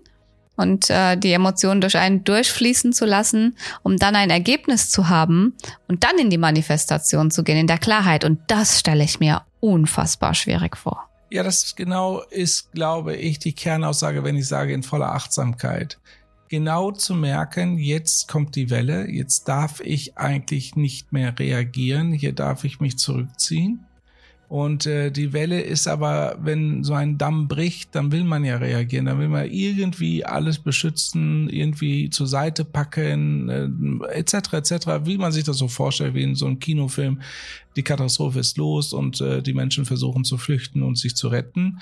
und 0.56 0.89
äh, 0.89 1.17
die 1.17 1.33
Emotionen 1.33 1.81
durch 1.81 1.97
einen 1.97 2.23
durchfließen 2.23 2.94
zu 2.94 3.06
lassen, 3.06 3.57
um 3.83 3.97
dann 3.97 4.15
ein 4.15 4.29
Ergebnis 4.29 4.89
zu 4.89 5.09
haben 5.09 5.53
und 5.88 6.03
dann 6.03 6.17
in 6.17 6.29
die 6.29 6.38
Manifestation 6.38 7.31
zu 7.31 7.43
gehen, 7.43 7.57
in 7.57 7.67
der 7.67 7.77
Klarheit. 7.77 8.24
Und 8.24 8.39
das 8.48 8.79
stelle 8.79 9.03
ich 9.03 9.19
mir 9.19 9.43
unfassbar 9.60 10.34
schwierig 10.34 10.77
vor. 10.77 11.10
Ja, 11.31 11.43
das 11.43 11.75
genau 11.75 12.22
ist, 12.29 12.72
glaube 12.72 13.15
ich, 13.15 13.39
die 13.39 13.53
Kernaussage, 13.53 14.24
wenn 14.24 14.36
ich 14.36 14.48
sage 14.48 14.74
in 14.74 14.84
voller 14.84 15.12
Achtsamkeit 15.13 15.98
genau 16.49 16.91
zu 16.91 17.15
merken, 17.15 17.77
jetzt 17.77 18.27
kommt 18.27 18.55
die 18.55 18.69
Welle, 18.69 19.09
jetzt 19.09 19.47
darf 19.47 19.81
ich 19.81 20.17
eigentlich 20.17 20.75
nicht 20.75 21.11
mehr 21.11 21.37
reagieren, 21.37 22.13
hier 22.13 22.33
darf 22.33 22.63
ich 22.63 22.79
mich 22.79 22.97
zurückziehen. 22.97 23.85
Und 24.47 24.85
äh, 24.85 25.11
die 25.11 25.33
Welle 25.33 25.61
ist 25.61 25.87
aber, 25.87 26.37
wenn 26.39 26.83
so 26.83 26.93
ein 26.93 27.17
Damm 27.17 27.47
bricht, 27.47 27.95
dann 27.95 28.11
will 28.11 28.23
man 28.23 28.45
ja 28.45 28.57
reagieren, 28.57 29.05
dann 29.05 29.17
will 29.17 29.27
man 29.27 29.49
irgendwie 29.49 30.23
alles 30.23 30.59
beschützen, 30.59 31.49
irgendwie 31.49 32.11
zur 32.11 32.27
Seite 32.27 32.63
packen, 32.63 33.49
äh, 33.49 34.13
etc. 34.13 34.53
etc. 34.53 34.87
Wie 35.03 35.17
man 35.17 35.31
sich 35.31 35.45
das 35.45 35.57
so 35.57 35.67
vorstellt, 35.67 36.13
wie 36.13 36.23
in 36.23 36.35
so 36.35 36.45
einem 36.45 36.59
Kinofilm. 36.59 37.21
Die 37.75 37.83
Katastrophe 37.83 38.39
ist 38.39 38.57
los 38.57 38.93
und 38.93 39.19
äh, 39.19 39.41
die 39.41 39.53
Menschen 39.53 39.85
versuchen 39.85 40.23
zu 40.23 40.37
flüchten 40.37 40.83
und 40.83 40.97
sich 40.97 41.15
zu 41.15 41.27
retten. 41.27 41.79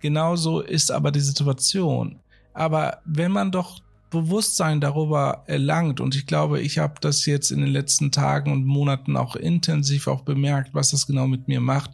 Genauso 0.00 0.60
ist 0.60 0.90
aber 0.90 1.12
die 1.12 1.20
Situation. 1.20 2.16
Aber 2.54 3.02
wenn 3.04 3.30
man 3.30 3.52
doch 3.52 3.80
Bewusstsein 4.16 4.80
darüber 4.80 5.44
erlangt 5.46 6.00
und 6.00 6.14
ich 6.14 6.26
glaube, 6.26 6.60
ich 6.60 6.78
habe 6.78 6.94
das 7.00 7.26
jetzt 7.26 7.50
in 7.50 7.60
den 7.60 7.70
letzten 7.70 8.10
Tagen 8.10 8.50
und 8.50 8.64
Monaten 8.64 9.16
auch 9.16 9.36
intensiv 9.36 10.08
auch 10.08 10.22
bemerkt, 10.22 10.74
was 10.74 10.90
das 10.90 11.06
genau 11.06 11.26
mit 11.26 11.48
mir 11.48 11.60
macht. 11.60 11.90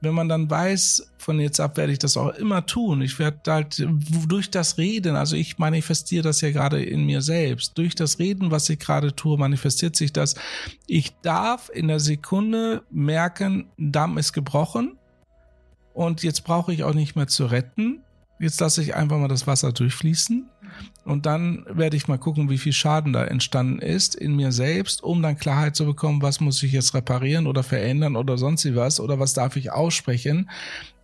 Wenn 0.00 0.14
man 0.14 0.28
dann 0.28 0.48
weiß, 0.48 1.12
von 1.18 1.40
jetzt 1.40 1.60
ab 1.60 1.76
werde 1.76 1.92
ich 1.92 1.98
das 1.98 2.16
auch 2.16 2.34
immer 2.34 2.64
tun. 2.64 3.02
Ich 3.02 3.18
werde 3.18 3.38
halt 3.48 3.86
durch 4.28 4.50
das 4.50 4.78
Reden, 4.78 5.16
also 5.16 5.36
ich 5.36 5.58
manifestiere 5.58 6.22
das 6.22 6.40
ja 6.40 6.50
gerade 6.50 6.82
in 6.82 7.04
mir 7.04 7.20
selbst. 7.20 7.76
Durch 7.76 7.94
das 7.94 8.18
Reden, 8.18 8.50
was 8.50 8.68
ich 8.68 8.78
gerade 8.78 9.14
tue, 9.14 9.36
manifestiert 9.36 9.96
sich 9.96 10.12
das. 10.12 10.34
Ich 10.86 11.12
darf 11.22 11.70
in 11.72 11.88
der 11.88 12.00
Sekunde 12.00 12.82
merken, 12.90 13.70
Damm 13.76 14.18
ist 14.18 14.32
gebrochen 14.32 14.96
und 15.92 16.22
jetzt 16.22 16.44
brauche 16.44 16.72
ich 16.72 16.84
auch 16.84 16.94
nicht 16.94 17.16
mehr 17.16 17.26
zu 17.26 17.46
retten. 17.46 18.02
Jetzt 18.40 18.60
lasse 18.60 18.82
ich 18.82 18.94
einfach 18.94 19.18
mal 19.18 19.26
das 19.26 19.48
Wasser 19.48 19.72
durchfließen 19.72 20.48
und 21.04 21.26
dann 21.26 21.64
werde 21.70 21.96
ich 21.96 22.06
mal 22.08 22.18
gucken, 22.18 22.50
wie 22.50 22.58
viel 22.58 22.72
Schaden 22.72 23.12
da 23.12 23.24
entstanden 23.24 23.78
ist 23.80 24.14
in 24.14 24.36
mir 24.36 24.52
selbst, 24.52 25.02
um 25.02 25.22
dann 25.22 25.38
Klarheit 25.38 25.74
zu 25.74 25.86
bekommen, 25.86 26.20
was 26.22 26.40
muss 26.40 26.62
ich 26.62 26.72
jetzt 26.72 26.94
reparieren 26.94 27.46
oder 27.46 27.62
verändern 27.62 28.14
oder 28.14 28.36
sonst 28.36 28.74
was 28.74 29.00
oder 29.00 29.18
was 29.18 29.32
darf 29.32 29.56
ich 29.56 29.72
aussprechen. 29.72 30.50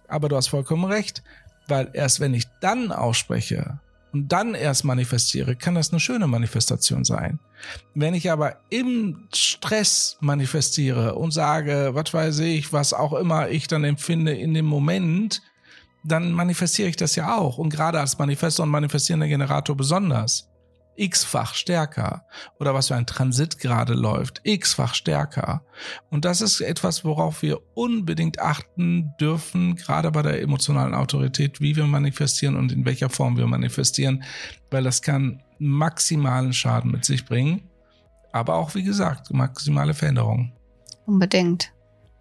Aber 0.08 0.28
du 0.28 0.36
hast 0.36 0.48
vollkommen 0.48 0.84
recht. 0.84 1.22
Weil 1.66 1.90
erst 1.94 2.20
wenn 2.20 2.34
ich 2.34 2.44
dann 2.60 2.92
ausspreche 2.92 3.78
und 4.12 4.30
dann 4.30 4.54
erst 4.54 4.84
manifestiere, 4.84 5.56
kann 5.56 5.74
das 5.74 5.90
eine 5.90 6.00
schöne 6.00 6.26
Manifestation 6.26 7.04
sein. 7.04 7.38
Wenn 7.94 8.14
ich 8.14 8.30
aber 8.30 8.58
im 8.68 9.26
Stress 9.34 10.18
manifestiere 10.20 11.14
und 11.14 11.32
sage, 11.32 11.90
was 11.94 12.12
weiß 12.12 12.40
ich, 12.40 12.72
was 12.72 12.92
auch 12.92 13.14
immer 13.14 13.48
ich 13.48 13.66
dann 13.66 13.84
empfinde 13.84 14.34
in 14.34 14.52
dem 14.52 14.66
Moment, 14.66 15.42
dann 16.04 16.32
manifestiere 16.32 16.88
ich 16.88 16.96
das 16.96 17.16
ja 17.16 17.36
auch. 17.36 17.58
Und 17.58 17.70
gerade 17.70 17.98
als 17.98 18.18
Manifestor 18.18 18.64
und 18.64 18.70
manifestierender 18.70 19.26
Generator 19.26 19.76
besonders 19.76 20.48
x-fach 20.96 21.54
stärker 21.54 22.24
oder 22.60 22.74
was 22.74 22.88
für 22.88 22.94
ein 22.94 23.06
Transit 23.06 23.58
gerade 23.58 23.94
läuft, 23.94 24.40
x-fach 24.44 24.94
stärker. 24.94 25.62
Und 26.10 26.24
das 26.24 26.40
ist 26.40 26.60
etwas, 26.60 27.04
worauf 27.04 27.42
wir 27.42 27.58
unbedingt 27.74 28.38
achten 28.38 29.12
dürfen, 29.20 29.76
gerade 29.76 30.10
bei 30.12 30.22
der 30.22 30.40
emotionalen 30.40 30.94
Autorität, 30.94 31.60
wie 31.60 31.76
wir 31.76 31.86
manifestieren 31.86 32.56
und 32.56 32.72
in 32.72 32.84
welcher 32.84 33.10
Form 33.10 33.36
wir 33.36 33.46
manifestieren, 33.46 34.22
weil 34.70 34.84
das 34.84 35.02
kann 35.02 35.42
maximalen 35.58 36.52
Schaden 36.52 36.90
mit 36.90 37.04
sich 37.04 37.24
bringen, 37.24 37.68
aber 38.32 38.54
auch, 38.54 38.74
wie 38.74 38.84
gesagt, 38.84 39.32
maximale 39.32 39.94
Veränderungen. 39.94 40.52
Unbedingt. 41.06 41.73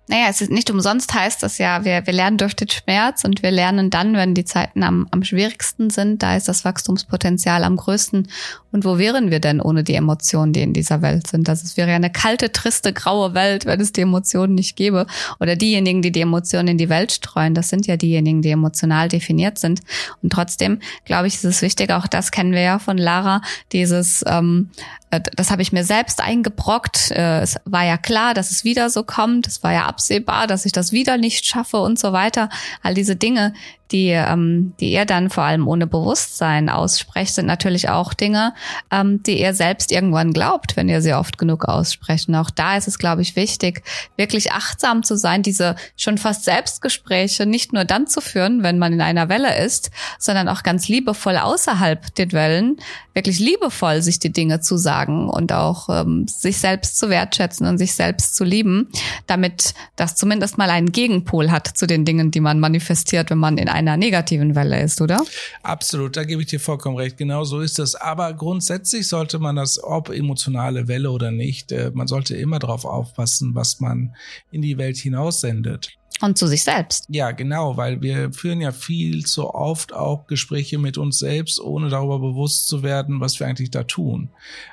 Naja, 0.08 0.26
es 0.30 0.42
ist 0.42 0.52
nicht 0.52 0.70
umsonst 0.70 1.14
heißt 1.14 1.42
das 1.44 1.58
ja, 1.60 1.86
wir, 1.86 2.06
wir 2.06 2.14
lernen 2.14 2.38
durch 2.38 2.56
den 2.56 2.70
Schmerz 2.70 3.24
und 3.24 3.42
wir 3.42 3.52
lernen 3.52 3.90
dann, 3.90 4.16
wenn 4.16 4.34
die 4.34 4.44
Zeiten 4.44 4.84
am, 4.84 5.08
am 5.12 5.24
schwierigsten 5.24 5.90
sind, 5.90 6.22
da 6.22 6.36
ist 6.36 6.50
das 6.50 6.66
Wachstumspotenzial 6.66 7.64
am 7.64 7.78
größten. 7.78 8.28
Und 8.74 8.84
wo 8.84 8.98
wären 8.98 9.32
wir 9.32 9.40
denn 9.40 9.62
ohne 9.62 9.84
die 9.84 9.94
Emotionen, 9.94 10.52
die 10.52 10.62
in 10.62 10.74
dieser 10.74 11.02
Welt 11.02 11.28
sind? 11.28 11.48
Das 11.48 11.64
ist, 11.64 11.78
wäre 11.78 11.90
ja 11.90 11.96
eine 11.96 12.12
kalte, 12.12 12.52
triste, 12.52 12.92
graue 12.92 13.34
Welt, 13.34 13.66
wenn 13.66 13.80
es 13.80 13.94
die 13.94 14.02
Emotionen 14.02 14.56
nicht 14.56 14.76
gäbe. 14.76 15.06
Oder 15.40 15.56
diejenigen, 15.56 16.02
die 16.02 16.12
die 16.12 16.22
Emotionen 16.22 16.70
in 16.70 16.78
die 16.78 16.90
Welt 16.90 17.12
streuen, 17.12 17.54
das 17.54 17.70
sind 17.70 17.88
ja 17.88 17.96
diejenigen, 17.96 18.42
die 18.42 18.50
emotional 18.50 19.08
definiert 19.08 19.60
sind. 19.60 19.82
Und 20.22 20.34
trotzdem, 20.34 20.80
glaube 21.06 21.28
ich, 21.28 21.36
ist 21.36 21.46
es 21.46 21.62
wichtig, 21.62 21.92
auch 21.92 22.08
das 22.08 22.32
kennen 22.32 22.52
wir 22.52 22.62
ja 22.62 22.80
von 22.80 22.98
Lara, 22.98 23.42
dieses 23.72 24.26
ähm, 24.28 24.72
äh, 25.14 25.22
das 25.36 25.52
habe 25.52 25.62
ich 25.62 25.72
mir 25.72 25.84
selbst 25.84 26.22
eingebrockt. 26.22 27.12
Äh, 27.12 27.42
es 27.42 27.58
war 27.66 27.86
ja 27.86 27.98
klar, 27.98 28.34
dass 28.34 28.52
es 28.52 28.64
wieder 28.64 28.90
so 28.90 29.04
kommt. 29.04 29.48
Es 29.48 29.64
war 29.64 29.72
ja 29.72 29.86
absehbar, 29.86 30.48
dass 30.48 30.66
ich 30.66 30.72
das 30.72 30.92
wieder 30.92 31.18
nicht 31.18 31.46
schaffe 31.46 31.78
und 31.78 32.00
so 32.00 32.14
weiter. 32.14 32.50
All 32.82 32.94
diese 32.94 33.16
Dinge, 33.16 33.54
die, 33.92 34.10
ähm, 34.10 34.74
die 34.80 34.92
ihr 34.92 35.06
dann 35.06 35.30
vor 35.30 35.44
allem 35.44 35.68
ohne 35.68 35.88
Bewusstsein 35.88 36.70
aussprecht, 36.70 37.36
sind 37.36 37.46
natürlich 37.46 37.90
auch 37.90 38.14
Dinge, 38.14 38.54
ähm, 38.92 39.22
die 39.24 39.40
ihr 39.40 39.54
selbst 39.54 39.92
irgendwann 39.92 40.34
glaubt, 40.34 40.76
wenn 40.76 40.90
ihr 40.90 41.02
sie 41.02 41.14
oft 41.14 41.38
genug 41.38 41.66
aussprecht. 41.66 42.28
Und 42.28 42.36
auch 42.36 42.50
da 42.50 42.78
ist 42.78 42.88
es, 42.88 42.98
glaube 42.98 43.22
ich, 43.22 43.36
wichtig, 43.36 43.84
wirklich 44.18 44.52
achtsam 44.52 45.04
zu 45.04 45.16
sein, 45.16 45.44
diese 45.44 45.76
schon 45.96 46.18
fast 46.18 46.44
Selbstgespräche 46.46 47.46
nicht 47.46 47.74
nur 47.74 47.86
dann 47.86 48.08
zu 48.08 48.22
führen, 48.22 48.64
wenn 48.64 48.80
man 48.80 48.94
in 48.94 49.02
einer 49.02 49.30
Welle 49.30 49.64
ist, 49.64 49.92
sondern 50.18 50.50
auch 50.50 50.64
ganz 50.64 50.88
liebevoll 50.88 51.38
außerhalb 51.38 52.16
den 52.16 52.32
Wellen, 52.32 52.78
wirklich 53.14 53.40
liebevoll 53.40 54.02
sich 54.02 54.20
die 54.20 54.32
Dinge 54.32 54.60
zu 54.60 54.78
sagen 54.78 55.30
und 55.30 55.52
auch 55.54 55.90
ähm, 55.90 56.28
sich 56.28 56.58
selbst 56.58 56.98
zu 56.98 57.10
wertschätzen 57.10 57.68
und 57.68 57.78
sich 57.78 57.94
selbst 57.94 58.36
zu 58.36 58.44
lieben, 58.44 58.90
damit 59.28 59.74
das 59.96 60.16
zumindest 60.16 60.58
mal 60.58 60.70
einen 60.70 60.92
Gegenpol 60.92 61.52
hat 61.52 61.68
zu 61.68 61.86
den 61.86 62.06
Dingen, 62.06 62.32
die 62.32 62.40
man 62.40 62.60
manifestiert, 62.60 63.30
wenn 63.30 63.38
man 63.38 63.58
in 63.58 63.70
einer 63.74 63.98
negativen 63.98 64.56
Welle 64.56 64.82
ist, 64.82 65.02
oder? 65.02 65.24
Absolut, 65.64 66.16
da 66.16 66.24
gebe 66.24 66.42
ich 66.42 66.48
dir 66.48 66.60
vollkommen 66.60 66.98
recht. 66.98 67.18
Genau 67.18 67.44
so 67.44 67.60
ist 67.60 67.80
es. 67.80 67.96
Aber 67.96 68.34
grundsätzlich 68.34 69.08
sollte 69.08 69.40
man 69.40 69.56
das, 69.56 69.84
ob 69.84 70.10
emotionale 70.10 70.88
Welle 70.88 71.12
oder 71.12 71.32
nicht, 71.32 71.72
äh, 71.72 71.92
man 71.94 72.08
sollte 72.08 72.36
immer 72.36 72.60
darauf 72.60 72.86
aufpassen, 72.86 73.56
was 73.56 73.80
man 73.80 74.16
in 74.52 74.62
die 74.62 74.78
Welt 74.78 74.98
hinaussendet. 74.98 75.98
Und 76.22 76.38
zu 76.38 76.48
sich 76.48 76.64
selbst. 76.64 77.06
Ja, 77.10 77.32
genau, 77.32 77.76
weil 77.76 78.02
wir 78.02 78.32
führen 78.32 78.62
ja 78.62 78.72
viel 78.72 79.26
zu 79.26 79.54
oft 79.54 79.94
auch 79.94 80.28
Gespräche 80.28 80.78
mit 80.78 80.98
uns 80.98 81.20
selbst, 81.20 81.60
ohne 81.60 81.90
darüber 81.90 82.20
bewusst 82.20 82.68
zu 82.68 82.84
werden, 82.84 83.20
was 83.20 83.40
wir 83.40 83.48
eigentlich 83.48 83.72
da 83.72 83.84
tun. 83.84 84.30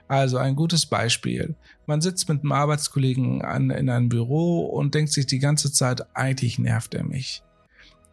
Also 0.07 0.37
ein 0.37 0.55
gutes 0.55 0.87
Beispiel. 0.87 1.57
Man 1.87 2.01
sitzt 2.01 2.29
mit 2.29 2.43
einem 2.43 2.53
Arbeitskollegen 2.53 3.43
an, 3.43 3.71
in 3.71 3.91
einem 3.91 4.09
Büro 4.09 4.67
und 4.67 4.95
denkt 4.95 5.13
sich 5.13 5.27
die 5.27 5.41
ganze 5.41 5.73
Zeit, 5.73 6.05
eigentlich 6.15 6.59
nervt 6.61 6.95
er 6.95 7.05
mich. 7.05 7.43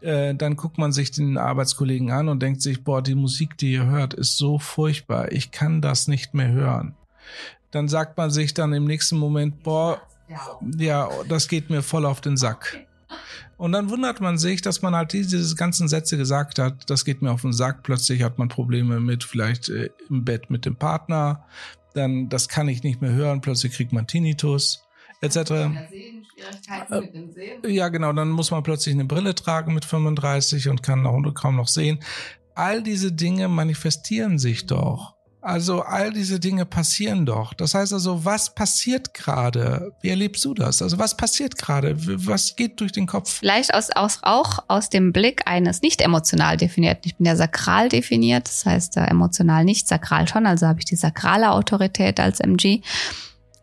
Äh, 0.01 0.35
dann 0.35 0.55
guckt 0.55 0.77
man 0.77 0.91
sich 0.91 1.11
den 1.11 1.37
Arbeitskollegen 1.37 2.11
an 2.11 2.29
und 2.29 2.41
denkt 2.41 2.61
sich, 2.61 2.83
boah, 2.83 3.01
die 3.01 3.15
Musik, 3.15 3.57
die 3.57 3.73
ihr 3.73 3.85
hört, 3.85 4.13
ist 4.13 4.37
so 4.37 4.59
furchtbar, 4.59 5.31
ich 5.31 5.51
kann 5.51 5.81
das 5.81 6.07
nicht 6.07 6.33
mehr 6.33 6.51
hören. 6.51 6.95
Dann 7.71 7.87
sagt 7.87 8.17
man 8.17 8.29
sich 8.29 8.53
dann 8.53 8.73
im 8.73 8.85
nächsten 8.85 9.17
Moment, 9.17 9.63
boah, 9.63 10.01
ja, 10.77 11.09
das 11.27 11.47
geht 11.47 11.69
mir 11.69 11.81
voll 11.81 12.05
auf 12.05 12.21
den 12.21 12.37
Sack. 12.37 12.85
Und 13.57 13.71
dann 13.71 13.89
wundert 13.89 14.21
man 14.21 14.37
sich, 14.37 14.61
dass 14.61 14.81
man 14.81 14.95
halt 14.95 15.13
diese 15.13 15.55
ganzen 15.55 15.87
Sätze 15.87 16.17
gesagt 16.17 16.59
hat, 16.59 16.89
das 16.89 17.05
geht 17.05 17.21
mir 17.21 17.31
auf 17.31 17.41
den 17.41 17.53
Sack. 17.53 17.81
Plötzlich 17.81 18.21
hat 18.21 18.37
man 18.37 18.49
Probleme 18.49 18.99
mit 18.99 19.23
vielleicht 19.23 19.69
äh, 19.69 19.89
im 20.09 20.23
Bett 20.25 20.49
mit 20.49 20.65
dem 20.65 20.75
Partner. 20.75 21.43
Dann, 21.93 22.29
das 22.29 22.49
kann 22.49 22.67
ich 22.67 22.83
nicht 22.83 23.01
mehr 23.01 23.13
hören. 23.13 23.41
Plötzlich 23.41 23.73
kriegt 23.73 23.93
man 23.93 24.05
Tinnitus 24.05 24.83
etc. 25.21 25.37
Äh, 26.89 27.69
ja, 27.69 27.89
genau, 27.89 28.13
dann 28.13 28.29
muss 28.29 28.51
man 28.51 28.63
plötzlich 28.63 28.93
eine 28.93 29.05
Brille 29.05 29.35
tragen 29.35 29.73
mit 29.73 29.85
35 29.85 30.69
und 30.69 30.83
kann 30.83 31.03
kaum 31.33 31.55
noch 31.55 31.67
sehen. 31.67 31.99
All 32.55 32.81
diese 32.81 33.11
Dinge 33.11 33.47
manifestieren 33.47 34.39
sich 34.39 34.65
doch. 34.65 35.17
Also 35.47 35.81
all 35.81 36.11
diese 36.11 36.41
Dinge 36.41 36.65
passieren 36.65 37.25
doch. 37.25 37.53
Das 37.53 37.73
heißt 37.73 37.93
also, 37.93 38.25
was 38.25 38.53
passiert 38.53 39.13
gerade? 39.13 39.93
Wie 40.01 40.09
erlebst 40.09 40.43
du 40.43 40.53
das? 40.53 40.81
Also 40.81 40.97
was 40.97 41.15
passiert 41.15 41.57
gerade? 41.57 41.95
Was 42.27 42.55
geht 42.55 42.81
durch 42.81 42.91
den 42.91 43.05
Kopf? 43.05 43.37
Vielleicht 43.39 43.73
aus, 43.73 43.89
aus, 43.91 44.19
auch 44.23 44.59
aus 44.67 44.89
dem 44.89 45.13
Blick 45.13 45.43
eines 45.45 45.81
nicht 45.81 46.01
emotional 46.01 46.57
definierten. 46.57 47.03
Ich 47.05 47.15
bin 47.15 47.27
ja 47.27 47.37
sakral 47.37 47.87
definiert, 47.87 48.47
das 48.47 48.65
heißt 48.65 48.97
äh, 48.97 49.05
emotional 49.05 49.63
nicht, 49.63 49.87
sakral 49.87 50.27
schon. 50.27 50.47
Also 50.47 50.67
habe 50.67 50.79
ich 50.79 50.85
die 50.85 50.97
sakrale 50.97 51.51
Autorität 51.51 52.19
als 52.19 52.41
MG. 52.41 52.81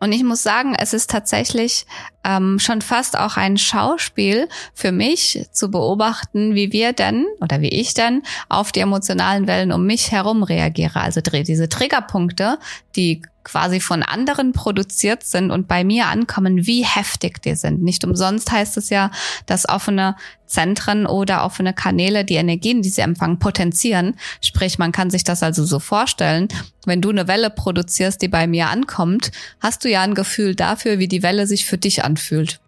Und 0.05 0.11
ich 0.11 0.23
muss 0.23 0.43
sagen, 0.43 0.75
es 0.77 0.93
ist 0.93 1.09
tatsächlich 1.09 1.87
ähm, 2.23 2.59
schon 2.59 2.83
fast 2.83 3.17
auch 3.17 3.37
ein 3.37 3.57
Schauspiel 3.57 4.47
für 4.75 4.91
mich 4.91 5.47
zu 5.51 5.71
beobachten, 5.71 6.53
wie 6.53 6.71
wir 6.71 6.93
denn 6.93 7.25
oder 7.41 7.59
wie 7.59 7.69
ich 7.69 7.95
denn 7.95 8.21
auf 8.47 8.71
die 8.71 8.81
emotionalen 8.81 9.47
Wellen 9.47 9.71
um 9.71 9.87
mich 9.87 10.11
herum 10.11 10.43
reagiere. 10.43 10.99
Also 10.99 11.21
diese 11.21 11.69
Triggerpunkte, 11.69 12.59
die 12.95 13.23
quasi 13.45 13.79
von 13.79 14.03
anderen 14.03 14.51
produziert 14.51 15.23
sind 15.23 15.51
und 15.51 15.69
bei 15.69 15.85
mir 15.85 16.07
ankommen, 16.07 16.67
wie 16.67 16.83
heftig 16.83 17.41
die 17.41 17.55
sind. 17.55 17.81
Nicht 17.81 18.03
umsonst 18.03 18.51
heißt 18.51 18.75
es 18.75 18.89
ja, 18.89 19.11
dass 19.45 19.69
offene 19.69 20.17
Zentren 20.45 21.05
oder 21.05 21.45
offene 21.45 21.73
Kanäle 21.73 22.25
die 22.25 22.35
Energien, 22.35 22.81
die 22.81 22.89
sie 22.89 23.01
empfangen, 23.01 23.39
potenzieren. 23.39 24.15
Sprich, 24.41 24.77
man 24.77 24.91
kann 24.91 25.09
sich 25.09 25.23
das 25.23 25.43
also 25.43 25.63
so 25.63 25.79
vorstellen. 25.79 26.49
Wenn 26.85 27.01
du 27.01 27.09
eine 27.09 27.27
Welle 27.27 27.49
produzierst, 27.49 28.21
die 28.21 28.27
bei 28.27 28.47
mir 28.47 28.69
ankommt, 28.69 29.31
hast 29.61 29.85
du 29.85 29.89
ja 29.89 30.01
ein 30.01 30.15
Gefühl 30.15 30.55
dafür, 30.55 30.99
wie 30.99 31.07
die 31.07 31.23
Welle 31.23 31.47
sich 31.47 31.65
für 31.65 31.77
dich 31.77 32.03
anfühlt. 32.03 32.59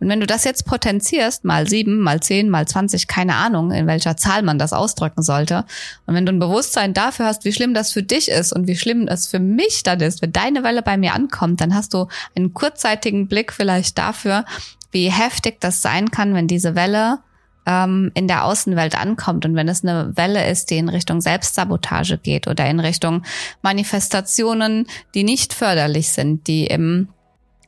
Und 0.00 0.08
wenn 0.08 0.20
du 0.20 0.26
das 0.26 0.44
jetzt 0.44 0.66
potenzierst, 0.66 1.44
mal 1.44 1.68
sieben, 1.68 2.00
mal 2.00 2.20
zehn, 2.20 2.48
mal 2.48 2.66
zwanzig, 2.66 3.08
keine 3.08 3.36
Ahnung, 3.36 3.70
in 3.70 3.86
welcher 3.86 4.16
Zahl 4.16 4.42
man 4.42 4.58
das 4.58 4.72
ausdrücken 4.72 5.22
sollte. 5.22 5.64
Und 6.06 6.14
wenn 6.14 6.26
du 6.26 6.32
ein 6.32 6.38
Bewusstsein 6.38 6.94
dafür 6.94 7.26
hast, 7.26 7.44
wie 7.44 7.52
schlimm 7.52 7.74
das 7.74 7.92
für 7.92 8.02
dich 8.02 8.28
ist 8.28 8.52
und 8.52 8.66
wie 8.66 8.76
schlimm 8.76 9.08
es 9.08 9.26
für 9.26 9.40
mich 9.40 9.82
dann 9.82 10.00
ist, 10.00 10.22
wenn 10.22 10.32
deine 10.32 10.62
Welle 10.62 10.82
bei 10.82 10.96
mir 10.96 11.14
ankommt, 11.14 11.60
dann 11.60 11.74
hast 11.74 11.94
du 11.94 12.08
einen 12.34 12.54
kurzzeitigen 12.54 13.28
Blick 13.28 13.52
vielleicht 13.52 13.98
dafür, 13.98 14.44
wie 14.92 15.10
heftig 15.10 15.60
das 15.60 15.82
sein 15.82 16.10
kann, 16.10 16.34
wenn 16.34 16.46
diese 16.46 16.74
Welle 16.74 17.18
ähm, 17.66 18.10
in 18.14 18.28
der 18.28 18.44
Außenwelt 18.44 18.96
ankommt 18.96 19.44
und 19.44 19.54
wenn 19.56 19.68
es 19.68 19.82
eine 19.82 20.16
Welle 20.16 20.48
ist, 20.48 20.70
die 20.70 20.78
in 20.78 20.88
Richtung 20.88 21.20
Selbstsabotage 21.20 22.18
geht 22.18 22.46
oder 22.46 22.66
in 22.66 22.80
Richtung 22.80 23.22
Manifestationen, 23.62 24.86
die 25.14 25.24
nicht 25.24 25.52
förderlich 25.52 26.10
sind, 26.10 26.46
die 26.46 26.66
im 26.66 27.08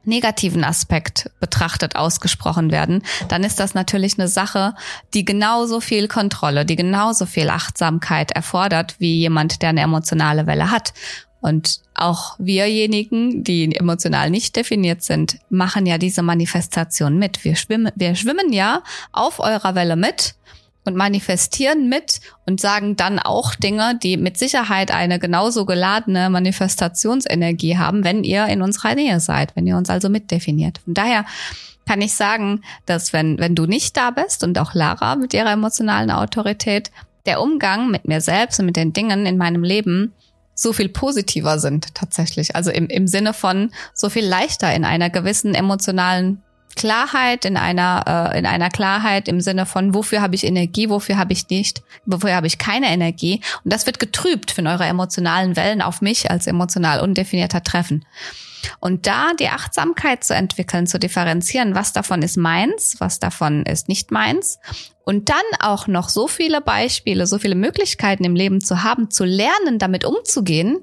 negativen 0.07 0.65
Aspekt 0.65 1.31
betrachtet 1.41 1.97
ausgesprochen 1.97 2.71
werden, 2.71 3.03
dann 3.29 3.45
ist 3.45 3.61
das 3.61 3.75
natürlich 3.75 4.19
eine 4.19 4.29
Sache, 4.29 4.75
die 5.15 5.25
genauso 5.25 5.81
viel 5.81 6.09
Kontrolle, 6.09 6.65
die 6.65 6.77
genauso 6.77 7.27
viel 7.27 7.51
Achtsamkeit 7.51 8.33
erfordert, 8.33 8.97
wie 8.99 9.17
jemand, 9.17 9.63
der 9.63 9.71
eine 9.71 9.83
emotionale 9.83 10.47
Welle 10.47 10.71
hat. 10.71 10.93
Und 11.41 11.81
auch 11.95 12.35
wirjenigen, 12.39 13.45
die 13.45 13.77
emotional 13.77 14.31
nicht 14.31 14.57
definiert 14.57 15.03
sind, 15.03 15.39
machen 15.49 15.87
ja 15.87 15.99
diese 15.99 16.23
Manifestation 16.23 17.19
mit. 17.19 17.45
Wir 17.45 17.57
schwimmen, 17.57 17.93
wir 17.95 18.15
schwimmen 18.17 18.53
ja 18.53 18.83
auf 19.13 19.39
eurer 19.39 19.75
Welle 19.75 19.97
mit 19.97 20.35
und 20.87 20.97
manifestieren 20.97 21.89
mit 21.89 22.21
und 22.47 22.61
sagen 22.61 22.97
dann 22.97 23.19
auch 23.19 23.55
Dinge, 23.55 23.99
die 24.03 24.17
mit 24.17 24.39
Sicherheit 24.39 24.91
eine 24.91 25.19
genauso 25.19 25.65
geladene 25.65 26.31
Manifestationsenergie 26.31 27.79
haben, 27.79 28.05
wenn 28.05 28.25
ihr 28.25 28.47
in 28.47 28.63
unserer 28.63 28.95
Nähe 28.95 29.21
seid, 29.21 29.55
wenn 29.57 29.67
ihr 29.67 29.77
uns 29.77 29.91
also 29.91 30.09
mitdefiniert. 30.09 30.79
Von 30.85 30.95
daher 30.95 31.25
kann 31.87 32.01
ich 32.01 32.15
sagen, 32.15 32.63
dass 32.85 33.13
wenn, 33.13 33.39
wenn 33.39 33.55
du 33.55 33.67
nicht 33.67 33.97
da 33.97 34.11
bist 34.11 34.43
und 34.43 34.59
auch 34.59 34.75
Lara 34.75 35.17
mit 35.17 35.33
ihrer 35.35 35.53
emotionalen 35.53 36.11
Autorität, 36.11 36.91
der 37.27 37.41
Umgang 37.41 37.91
mit 37.91 38.07
mir 38.07 38.21
selbst 38.21 38.59
und 38.61 38.67
mit 38.67 38.77
den 38.77 38.93
Dingen 38.93 39.27
in 39.27 39.37
meinem 39.37 39.65
Leben 39.65 40.13
so 40.55 40.73
viel 40.73 40.89
positiver 40.89 41.59
sind 41.59 41.95
tatsächlich. 41.95 42.57
Also 42.57 42.71
im, 42.71 42.87
im 42.87 43.07
Sinne 43.07 43.35
von 43.35 43.71
so 43.93 44.09
viel 44.09 44.27
leichter 44.27 44.75
in 44.75 44.85
einer 44.85 45.11
gewissen 45.11 45.55
emotionalen 45.55 46.43
Klarheit 46.77 47.45
in 47.45 47.57
einer 47.57 48.33
äh, 48.33 48.39
in 48.39 48.47
einer 48.47 48.71
Klarheit 48.71 49.27
im 49.29 49.41
Sinne 49.41 49.67
von 49.67 49.95
wofür 49.95 50.21
habe 50.21 50.35
ich 50.35 50.45
Energie, 50.45 50.89
wofür 50.89 51.17
habe 51.17 51.33
ich 51.33 51.49
nicht, 51.49 51.83
wofür 52.05 52.35
habe 52.35 52.47
ich 52.47 52.59
keine 52.59 52.89
Energie 52.89 53.41
und 53.65 53.73
das 53.73 53.87
wird 53.87 53.99
getrübt 53.99 54.53
von 54.53 54.67
eurer 54.67 54.87
emotionalen 54.87 55.57
Wellen 55.57 55.83
auf 55.83 56.01
mich 56.01 56.31
als 56.31 56.47
emotional 56.47 57.01
undefinierter 57.01 57.63
Treffen. 57.63 58.05
Und 58.81 59.07
da 59.07 59.33
die 59.39 59.49
Achtsamkeit 59.49 60.25
zu 60.25 60.35
entwickeln, 60.35 60.87
zu 60.87 60.99
differenzieren, 60.99 61.75
was 61.75 61.93
davon 61.93 62.23
ist 62.23 62.37
meins, 62.37 62.97
was 62.99 63.21
davon 63.21 63.65
ist 63.65 63.89
nicht 63.89 64.11
meins. 64.11 64.59
Und 65.05 65.29
dann 65.29 65.37
auch 65.61 65.87
noch 65.87 66.09
so 66.09 66.27
viele 66.27 66.61
Beispiele, 66.61 67.27
so 67.27 67.39
viele 67.39 67.55
Möglichkeiten 67.55 68.25
im 68.25 68.35
Leben 68.35 68.61
zu 68.61 68.83
haben, 68.83 69.11
zu 69.11 69.25
lernen, 69.25 69.79
damit 69.79 70.05
umzugehen, 70.05 70.81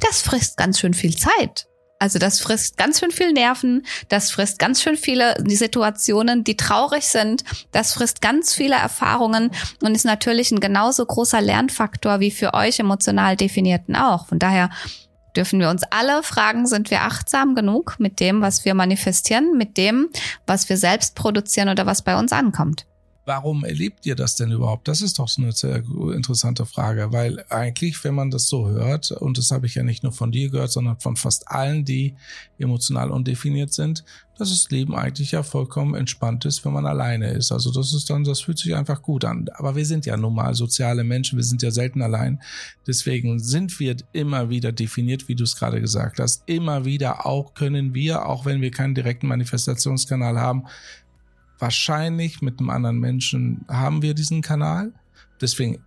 das 0.00 0.22
frisst 0.22 0.56
ganz 0.56 0.80
schön 0.80 0.94
viel 0.94 1.16
Zeit. 1.16 1.68
Also 2.00 2.18
das 2.18 2.40
frisst 2.40 2.78
ganz 2.78 2.98
schön 2.98 3.10
viel 3.10 3.32
Nerven, 3.34 3.84
das 4.08 4.30
frisst 4.30 4.58
ganz 4.58 4.82
schön 4.82 4.96
viele 4.96 5.34
Situationen, 5.46 6.44
die 6.44 6.56
traurig 6.56 7.06
sind, 7.06 7.44
das 7.72 7.92
frisst 7.92 8.22
ganz 8.22 8.54
viele 8.54 8.74
Erfahrungen 8.74 9.50
und 9.82 9.94
ist 9.94 10.06
natürlich 10.06 10.50
ein 10.50 10.60
genauso 10.60 11.04
großer 11.04 11.42
Lernfaktor 11.42 12.18
wie 12.20 12.30
für 12.30 12.54
euch 12.54 12.80
emotional 12.80 13.36
definierten 13.36 13.96
auch. 13.96 14.28
Von 14.28 14.38
daher 14.38 14.70
dürfen 15.36 15.60
wir 15.60 15.68
uns 15.68 15.82
alle 15.90 16.22
fragen, 16.22 16.66
sind 16.66 16.90
wir 16.90 17.02
achtsam 17.02 17.54
genug 17.54 17.96
mit 17.98 18.18
dem, 18.18 18.40
was 18.40 18.64
wir 18.64 18.72
manifestieren, 18.72 19.58
mit 19.58 19.76
dem, 19.76 20.08
was 20.46 20.70
wir 20.70 20.78
selbst 20.78 21.14
produzieren 21.14 21.68
oder 21.68 21.84
was 21.84 22.00
bei 22.00 22.18
uns 22.18 22.32
ankommt 22.32 22.86
warum 23.30 23.64
erlebt 23.64 24.06
ihr 24.06 24.16
das 24.16 24.34
denn 24.34 24.50
überhaupt? 24.50 24.88
Das 24.88 25.02
ist 25.02 25.20
doch 25.20 25.28
so 25.28 25.40
eine 25.40 25.52
sehr 25.52 25.84
interessante 26.12 26.66
Frage, 26.66 27.12
weil 27.12 27.44
eigentlich, 27.48 28.02
wenn 28.02 28.16
man 28.16 28.32
das 28.32 28.48
so 28.48 28.68
hört, 28.68 29.12
und 29.12 29.38
das 29.38 29.52
habe 29.52 29.66
ich 29.66 29.76
ja 29.76 29.84
nicht 29.84 30.02
nur 30.02 30.10
von 30.10 30.32
dir 30.32 30.50
gehört, 30.50 30.72
sondern 30.72 30.98
von 30.98 31.14
fast 31.14 31.46
allen, 31.46 31.84
die 31.84 32.16
emotional 32.58 33.12
undefiniert 33.12 33.72
sind, 33.72 34.04
dass 34.40 34.48
das 34.48 34.70
Leben 34.70 34.96
eigentlich 34.96 35.32
ja 35.32 35.42
vollkommen 35.42 35.94
entspannt 35.94 36.46
ist, 36.46 36.64
wenn 36.64 36.72
man 36.72 36.86
alleine 36.86 37.30
ist. 37.32 37.52
Also 37.52 37.70
das 37.70 37.92
ist 37.92 38.08
dann, 38.08 38.24
das 38.24 38.40
fühlt 38.40 38.58
sich 38.58 38.74
einfach 38.74 39.02
gut 39.02 39.24
an. 39.24 39.46
Aber 39.54 39.76
wir 39.76 39.84
sind 39.84 40.06
ja 40.06 40.16
nun 40.16 40.34
mal 40.34 40.54
soziale 40.54 41.04
Menschen, 41.04 41.36
wir 41.36 41.44
sind 41.44 41.62
ja 41.62 41.70
selten 41.70 42.00
allein. 42.00 42.40
Deswegen 42.86 43.38
sind 43.38 43.78
wir 43.78 43.96
immer 44.12 44.48
wieder 44.48 44.72
definiert, 44.72 45.28
wie 45.28 45.34
du 45.34 45.44
es 45.44 45.56
gerade 45.56 45.80
gesagt 45.80 46.18
hast. 46.18 46.42
Immer 46.46 46.86
wieder 46.86 47.26
auch 47.26 47.52
können 47.52 47.94
wir, 47.94 48.26
auch 48.26 48.46
wenn 48.46 48.62
wir 48.62 48.70
keinen 48.70 48.94
direkten 48.94 49.28
Manifestationskanal 49.28 50.40
haben, 50.40 50.64
wahrscheinlich 51.60 52.42
mit 52.42 52.58
einem 52.58 52.70
anderen 52.70 52.98
Menschen 52.98 53.64
haben 53.68 54.02
wir 54.02 54.14
diesen 54.14 54.42
Kanal. 54.42 54.92
Deswegen 55.40 55.82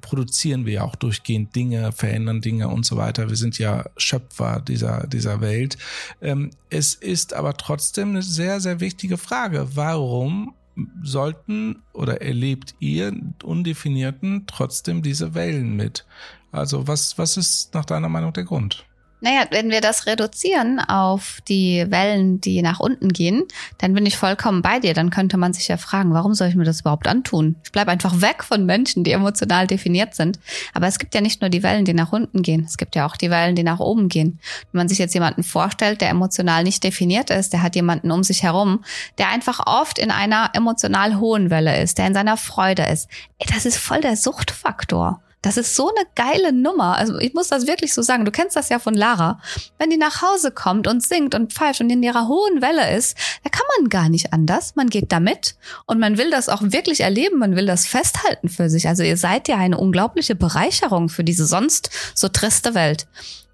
produzieren 0.00 0.64
wir 0.64 0.72
ja 0.74 0.84
auch 0.84 0.96
durchgehend 0.96 1.54
Dinge, 1.54 1.92
verändern 1.92 2.40
Dinge 2.40 2.68
und 2.68 2.86
so 2.86 2.96
weiter. 2.96 3.28
Wir 3.28 3.36
sind 3.36 3.58
ja 3.58 3.84
Schöpfer 3.96 4.60
dieser, 4.60 5.06
dieser 5.06 5.40
Welt. 5.40 5.76
Ähm, 6.20 6.50
es 6.70 6.94
ist 6.94 7.34
aber 7.34 7.56
trotzdem 7.56 8.10
eine 8.10 8.22
sehr, 8.22 8.60
sehr 8.60 8.80
wichtige 8.80 9.18
Frage. 9.18 9.68
Warum 9.74 10.54
sollten 11.02 11.82
oder 11.92 12.22
erlebt 12.22 12.74
ihr 12.78 13.12
Undefinierten 13.42 14.44
trotzdem 14.46 15.02
diese 15.02 15.34
Wellen 15.34 15.76
mit? 15.76 16.06
Also 16.50 16.86
was, 16.86 17.18
was 17.18 17.36
ist 17.36 17.74
nach 17.74 17.84
deiner 17.84 18.08
Meinung 18.08 18.32
der 18.32 18.44
Grund? 18.44 18.86
Naja, 19.24 19.46
wenn 19.50 19.70
wir 19.70 19.80
das 19.80 20.06
reduzieren 20.06 20.80
auf 20.80 21.38
die 21.46 21.86
Wellen, 21.88 22.40
die 22.40 22.60
nach 22.60 22.80
unten 22.80 23.10
gehen, 23.10 23.44
dann 23.78 23.94
bin 23.94 24.04
ich 24.04 24.16
vollkommen 24.16 24.62
bei 24.62 24.80
dir. 24.80 24.94
Dann 24.94 25.10
könnte 25.10 25.36
man 25.36 25.52
sich 25.52 25.68
ja 25.68 25.76
fragen, 25.76 26.12
warum 26.12 26.34
soll 26.34 26.48
ich 26.48 26.56
mir 26.56 26.64
das 26.64 26.80
überhaupt 26.80 27.06
antun? 27.06 27.54
Ich 27.62 27.70
bleibe 27.70 27.92
einfach 27.92 28.20
weg 28.20 28.42
von 28.42 28.66
Menschen, 28.66 29.04
die 29.04 29.12
emotional 29.12 29.68
definiert 29.68 30.16
sind. 30.16 30.40
Aber 30.74 30.88
es 30.88 30.98
gibt 30.98 31.14
ja 31.14 31.20
nicht 31.20 31.40
nur 31.40 31.50
die 31.50 31.62
Wellen, 31.62 31.84
die 31.84 31.94
nach 31.94 32.10
unten 32.10 32.42
gehen. 32.42 32.64
Es 32.66 32.76
gibt 32.76 32.96
ja 32.96 33.06
auch 33.06 33.16
die 33.16 33.30
Wellen, 33.30 33.54
die 33.54 33.62
nach 33.62 33.78
oben 33.78 34.08
gehen. 34.08 34.40
Wenn 34.72 34.80
man 34.80 34.88
sich 34.88 34.98
jetzt 34.98 35.14
jemanden 35.14 35.44
vorstellt, 35.44 36.00
der 36.00 36.10
emotional 36.10 36.64
nicht 36.64 36.82
definiert 36.82 37.30
ist, 37.30 37.52
der 37.52 37.62
hat 37.62 37.76
jemanden 37.76 38.10
um 38.10 38.24
sich 38.24 38.42
herum, 38.42 38.82
der 39.18 39.28
einfach 39.28 39.60
oft 39.66 40.00
in 40.00 40.10
einer 40.10 40.50
emotional 40.54 41.20
hohen 41.20 41.48
Welle 41.48 41.80
ist, 41.80 41.98
der 41.98 42.08
in 42.08 42.14
seiner 42.14 42.36
Freude 42.36 42.82
ist. 42.86 43.08
Ey, 43.38 43.46
das 43.54 43.66
ist 43.66 43.76
voll 43.76 44.00
der 44.00 44.16
Suchtfaktor. 44.16 45.22
Das 45.42 45.56
ist 45.56 45.74
so 45.74 45.90
eine 45.90 46.06
geile 46.14 46.52
Nummer. 46.52 46.96
Also 46.96 47.18
ich 47.18 47.34
muss 47.34 47.48
das 47.48 47.66
wirklich 47.66 47.92
so 47.92 48.00
sagen. 48.00 48.24
Du 48.24 48.30
kennst 48.30 48.56
das 48.56 48.68
ja 48.68 48.78
von 48.78 48.94
Lara. 48.94 49.40
Wenn 49.76 49.90
die 49.90 49.96
nach 49.96 50.22
Hause 50.22 50.52
kommt 50.52 50.86
und 50.86 51.02
singt 51.02 51.34
und 51.34 51.52
pfeift 51.52 51.80
und 51.80 51.90
in 51.90 52.02
ihrer 52.02 52.28
hohen 52.28 52.62
Welle 52.62 52.96
ist, 52.96 53.16
da 53.42 53.50
kann 53.50 53.66
man 53.76 53.88
gar 53.88 54.08
nicht 54.08 54.32
anders. 54.32 54.76
Man 54.76 54.88
geht 54.88 55.10
damit 55.10 55.56
und 55.86 55.98
man 55.98 56.16
will 56.16 56.30
das 56.30 56.48
auch 56.48 56.62
wirklich 56.62 57.00
erleben. 57.00 57.38
Man 57.38 57.56
will 57.56 57.66
das 57.66 57.86
festhalten 57.86 58.48
für 58.48 58.70
sich. 58.70 58.86
Also 58.86 59.02
ihr 59.02 59.16
seid 59.16 59.48
ja 59.48 59.56
eine 59.56 59.78
unglaubliche 59.78 60.36
Bereicherung 60.36 61.08
für 61.08 61.24
diese 61.24 61.44
sonst 61.44 61.90
so 62.14 62.28
triste 62.28 62.74
Welt. 62.74 63.08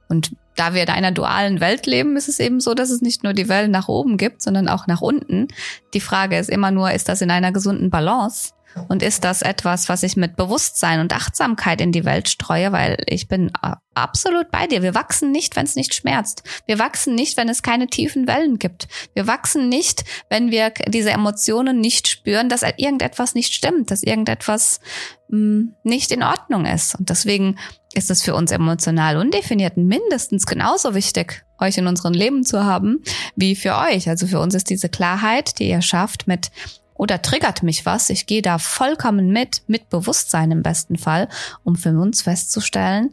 Und 0.08 0.32
da 0.56 0.74
wir 0.74 0.82
in 0.82 0.88
einer 0.88 1.12
dualen 1.12 1.60
Welt 1.60 1.86
leben, 1.86 2.16
ist 2.16 2.28
es 2.28 2.40
eben 2.40 2.60
so, 2.60 2.74
dass 2.74 2.90
es 2.90 3.00
nicht 3.00 3.22
nur 3.22 3.32
die 3.32 3.48
Wellen 3.48 3.70
nach 3.70 3.88
oben 3.88 4.16
gibt, 4.16 4.42
sondern 4.42 4.68
auch 4.68 4.86
nach 4.86 5.00
unten. 5.00 5.48
Die 5.94 6.00
Frage 6.00 6.38
ist 6.38 6.50
immer 6.50 6.70
nur, 6.70 6.90
ist 6.90 7.08
das 7.08 7.20
in 7.20 7.30
einer 7.30 7.52
gesunden 7.52 7.90
Balance? 7.90 8.52
Und 8.88 9.02
ist 9.02 9.24
das 9.24 9.42
etwas, 9.42 9.88
was 9.88 10.02
ich 10.02 10.16
mit 10.16 10.36
Bewusstsein 10.36 11.00
und 11.00 11.12
Achtsamkeit 11.12 11.80
in 11.80 11.92
die 11.92 12.04
Welt 12.04 12.28
streue? 12.28 12.72
Weil 12.72 13.02
ich 13.06 13.28
bin 13.28 13.50
äh, 13.62 13.72
absolut 13.94 14.50
bei 14.50 14.66
dir. 14.66 14.82
Wir 14.82 14.94
wachsen 14.94 15.32
nicht, 15.32 15.56
wenn 15.56 15.64
es 15.64 15.76
nicht 15.76 15.94
schmerzt. 15.94 16.42
Wir 16.66 16.78
wachsen 16.78 17.14
nicht, 17.14 17.36
wenn 17.36 17.48
es 17.48 17.62
keine 17.62 17.88
tiefen 17.88 18.26
Wellen 18.26 18.58
gibt. 18.58 18.88
Wir 19.14 19.26
wachsen 19.26 19.68
nicht, 19.68 20.04
wenn 20.30 20.50
wir 20.50 20.72
diese 20.86 21.10
Emotionen 21.10 21.80
nicht 21.80 22.08
spüren, 22.08 22.48
dass 22.48 22.62
irgendetwas 22.62 23.34
nicht 23.34 23.52
stimmt, 23.52 23.90
dass 23.90 24.02
irgendetwas 24.02 24.80
mh, 25.28 25.38
hm, 25.38 25.74
nicht 25.82 26.12
in 26.12 26.22
Ordnung 26.22 26.64
ist. 26.64 26.94
Und 26.94 27.10
deswegen 27.10 27.56
ist 27.94 28.10
es 28.10 28.22
für 28.22 28.34
uns 28.34 28.52
emotional 28.52 29.16
Undefinierten 29.16 29.86
mindestens 29.86 30.46
genauso 30.46 30.94
wichtig, 30.94 31.44
euch 31.58 31.78
in 31.78 31.86
unserem 31.86 32.12
Leben 32.12 32.44
zu 32.44 32.64
haben, 32.64 33.02
wie 33.34 33.56
für 33.56 33.76
euch. 33.76 34.08
Also 34.08 34.26
für 34.26 34.38
uns 34.38 34.54
ist 34.54 34.70
diese 34.70 34.88
Klarheit, 34.88 35.58
die 35.58 35.68
ihr 35.68 35.82
schafft 35.82 36.28
mit 36.28 36.50
oder 36.98 37.22
triggert 37.22 37.62
mich 37.62 37.86
was, 37.86 38.10
ich 38.10 38.26
gehe 38.26 38.42
da 38.42 38.58
vollkommen 38.58 39.32
mit, 39.32 39.62
mit 39.68 39.88
Bewusstsein 39.88 40.50
im 40.50 40.62
besten 40.62 40.98
Fall, 40.98 41.28
um 41.64 41.76
für 41.76 41.98
uns 41.98 42.20
festzustellen, 42.20 43.10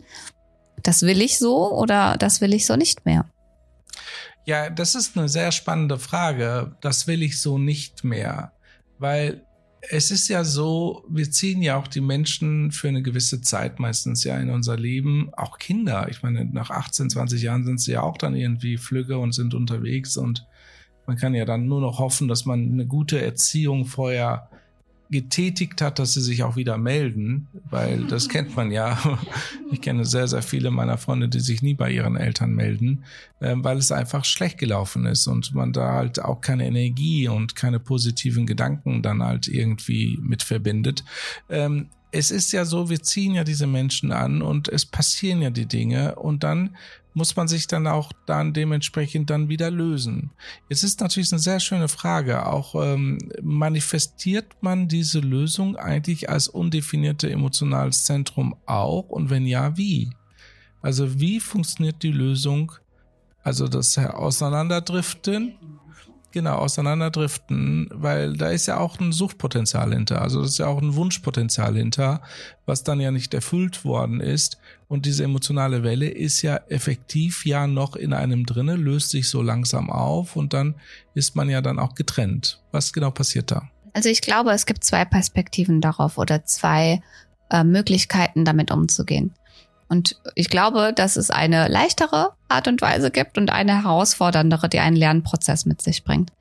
das 0.84 1.04
will 1.04 1.22
ich 1.22 1.38
so 1.40 1.72
oder 1.72 2.18
das 2.18 2.42
will 2.42 2.54
ich 2.54 2.66
so 2.66 2.76
nicht 2.76 3.06
mehr. 3.06 3.30
Ja, 4.46 4.70
das 4.70 4.94
ist 4.94 5.18
eine 5.18 5.30
sehr 5.30 5.52
spannende 5.52 5.98
Frage. 5.98 6.76
Das 6.82 7.08
will 7.08 7.24
ich 7.24 7.42
so 7.42 7.58
nicht 7.58 8.04
mehr, 8.04 8.52
weil 9.00 9.46
es 9.90 10.12
ist 10.12 10.28
ja 10.30 10.44
so, 10.44 11.06
wir 11.10 11.30
ziehen 11.30 11.62
ja 11.62 11.78
auch 11.78 11.88
die 11.88 12.02
Menschen 12.02 12.72
für 12.72 12.88
eine 12.88 13.04
gewisse 13.04 13.42
Zeit 13.42 13.80
meistens 13.80 14.24
ja 14.24 14.38
in 14.40 14.50
unser 14.50 14.78
Leben, 14.78 15.32
auch 15.36 15.58
Kinder. 15.60 16.08
Ich 16.10 16.24
meine, 16.24 16.46
nach 16.46 16.72
18, 16.72 17.10
20 17.10 17.42
Jahren 17.42 17.66
sind 17.66 17.80
sie 17.80 17.94
ja 17.94 18.02
auch 18.02 18.18
dann 18.18 18.36
irgendwie 18.36 18.78
flügge 18.78 19.20
und 19.20 19.34
sind 19.34 19.54
unterwegs 19.54 20.18
und 20.18 20.48
man 21.06 21.18
kann 21.18 21.34
ja 21.34 21.46
dann 21.46 21.68
nur 21.68 21.82
noch 21.82 22.00
hoffen, 22.00 22.28
dass 22.28 22.46
man 22.46 22.72
eine 22.72 22.86
gute 22.86 23.22
Erziehung 23.22 23.86
vorher 23.86 24.50
getätigt 25.10 25.82
hat, 25.82 26.00
dass 26.00 26.14
sie 26.14 26.22
sich 26.22 26.44
auch 26.44 26.56
wieder 26.56 26.78
melden, 26.78 27.48
weil 27.70 28.06
das 28.06 28.30
kennt 28.30 28.56
man 28.56 28.72
ja. 28.72 28.98
Ich 29.72 29.82
kenne 29.82 30.06
sehr, 30.06 30.28
sehr 30.28 30.42
viele 30.42 30.72
meiner 30.72 30.98
Freunde, 30.98 31.30
die 31.30 31.40
sich 31.40 31.62
nie 31.62 31.74
bei 31.74 31.92
ihren 31.92 32.16
Eltern 32.16 32.54
melden, 32.54 33.04
ähm, 33.42 33.64
weil 33.64 33.78
es 33.78 33.92
einfach 33.92 34.26
schlecht 34.26 34.58
gelaufen 34.58 35.06
ist 35.06 35.28
und 35.28 35.54
man 35.54 35.74
da 35.74 35.94
halt 35.94 36.20
auch 36.20 36.42
keine 36.42 36.66
Energie 36.66 37.28
und 37.28 37.56
keine 37.56 37.80
positiven 37.80 38.46
Gedanken 38.46 39.02
dann 39.02 39.24
halt 39.24 39.48
irgendwie 39.48 40.18
mit 40.22 40.44
verbindet. 40.44 41.04
Ähm, 41.50 41.88
es 42.12 42.32
ist 42.32 42.54
ja 42.54 42.64
so, 42.66 42.90
wir 42.90 43.04
ziehen 43.04 43.34
ja 43.34 43.44
diese 43.44 43.68
Menschen 43.68 44.12
an 44.12 44.42
und 44.42 44.70
es 44.70 44.86
passieren 44.86 45.42
ja 45.42 45.50
die 45.50 45.66
Dinge 45.66 46.16
und 46.16 46.44
dann 46.44 46.76
muss 47.16 47.36
man 47.36 47.48
sich 47.48 47.66
dann 47.66 47.88
auch 47.88 48.12
dann 48.26 48.54
dementsprechend 48.54 49.30
dann 49.30 49.50
wieder 49.50 49.72
lösen. 49.72 50.32
Jetzt 50.70 50.84
ist 50.84 51.00
natürlich 51.00 51.32
eine 51.32 51.40
sehr 51.40 51.62
schöne 51.62 51.88
Frage. 51.88 52.46
Auch 52.46 52.76
ähm, 52.76 53.18
manifestiert 53.42 54.46
man 54.62 54.90
diese 54.90 55.20
Lösung 55.20 55.78
eigentlich 55.78 56.30
als 56.30 56.50
undefinierte 56.50 57.32
emotionales 57.32 58.04
Zentrum 58.04 58.56
auch? 58.66 59.10
Und 59.10 59.30
wenn 59.30 59.48
ja, 59.48 59.78
wie? 59.78 60.12
Also 60.82 61.20
wie 61.20 61.40
funktioniert 61.40 62.04
die 62.04 62.12
Lösung? 62.12 62.74
Also 63.44 63.68
das 63.68 63.98
Auseinanderdriften 63.98 65.56
genau 66.36 66.58
auseinanderdriften, 66.58 67.90
weil 67.92 68.38
da 68.38 68.50
ist 68.50 68.68
ja 68.68 68.78
auch 68.78 69.00
ein 69.00 69.12
Suchtpotenzial 69.12 69.92
hinter. 69.92 70.22
Also 70.22 70.42
das 70.42 70.52
ist 70.52 70.58
ja 70.60 70.68
auch 70.68 70.82
ein 70.82 70.96
Wunschpotenzial 70.96 71.76
hinter, 71.76 72.22
was 72.68 72.84
dann 72.84 73.00
ja 73.00 73.10
nicht 73.10 73.34
erfüllt 73.34 73.84
worden 73.84 74.20
ist. 74.20 74.60
Und 74.88 75.08
diese 75.08 75.24
emotionale 75.24 75.82
Welle 75.82 76.08
ist 76.08 76.44
ja 76.44 76.58
effektiv 76.70 77.46
ja 77.46 77.66
noch 77.66 77.96
in 77.96 78.14
einem 78.14 78.46
drinne, 78.46 78.76
löst 78.76 79.10
sich 79.10 79.30
so 79.30 79.42
langsam 79.42 79.90
auf 79.90 80.36
und 80.36 80.54
dann 80.54 80.76
ist 81.16 81.36
man 81.36 81.50
ja 81.50 81.62
dann 81.62 81.80
auch 81.80 81.96
getrennt. 81.96 82.62
Was 82.72 82.94
genau 82.94 83.10
passiert 83.10 83.50
da? 83.50 83.64
Also 83.94 84.10
ich 84.10 84.22
glaube, 84.22 84.52
es 84.52 84.66
gibt 84.66 84.84
zwei 84.84 85.06
Perspektiven 85.06 85.82
darauf 85.82 86.18
oder 86.18 86.44
zwei 86.44 87.02
äh, 87.50 87.64
Möglichkeiten, 87.64 88.46
damit 88.46 88.70
umzugehen. 88.70 89.34
Und 89.88 90.16
ich 90.34 90.50
glaube, 90.50 90.94
dass 90.96 91.16
es 91.16 91.30
eine 91.30 91.68
leichtere 91.68 92.32
Art 92.48 92.68
und 92.68 92.82
Weise 92.82 93.12
gibt 93.12 93.38
und 93.38 93.52
eine 93.52 93.84
herausforderndere, 93.84 94.68
die 94.68 94.80
einen 94.80 94.96
Lernprozess 94.96 95.66
mit 95.66 95.82
sich 95.82 96.04
bringt. 96.04 96.32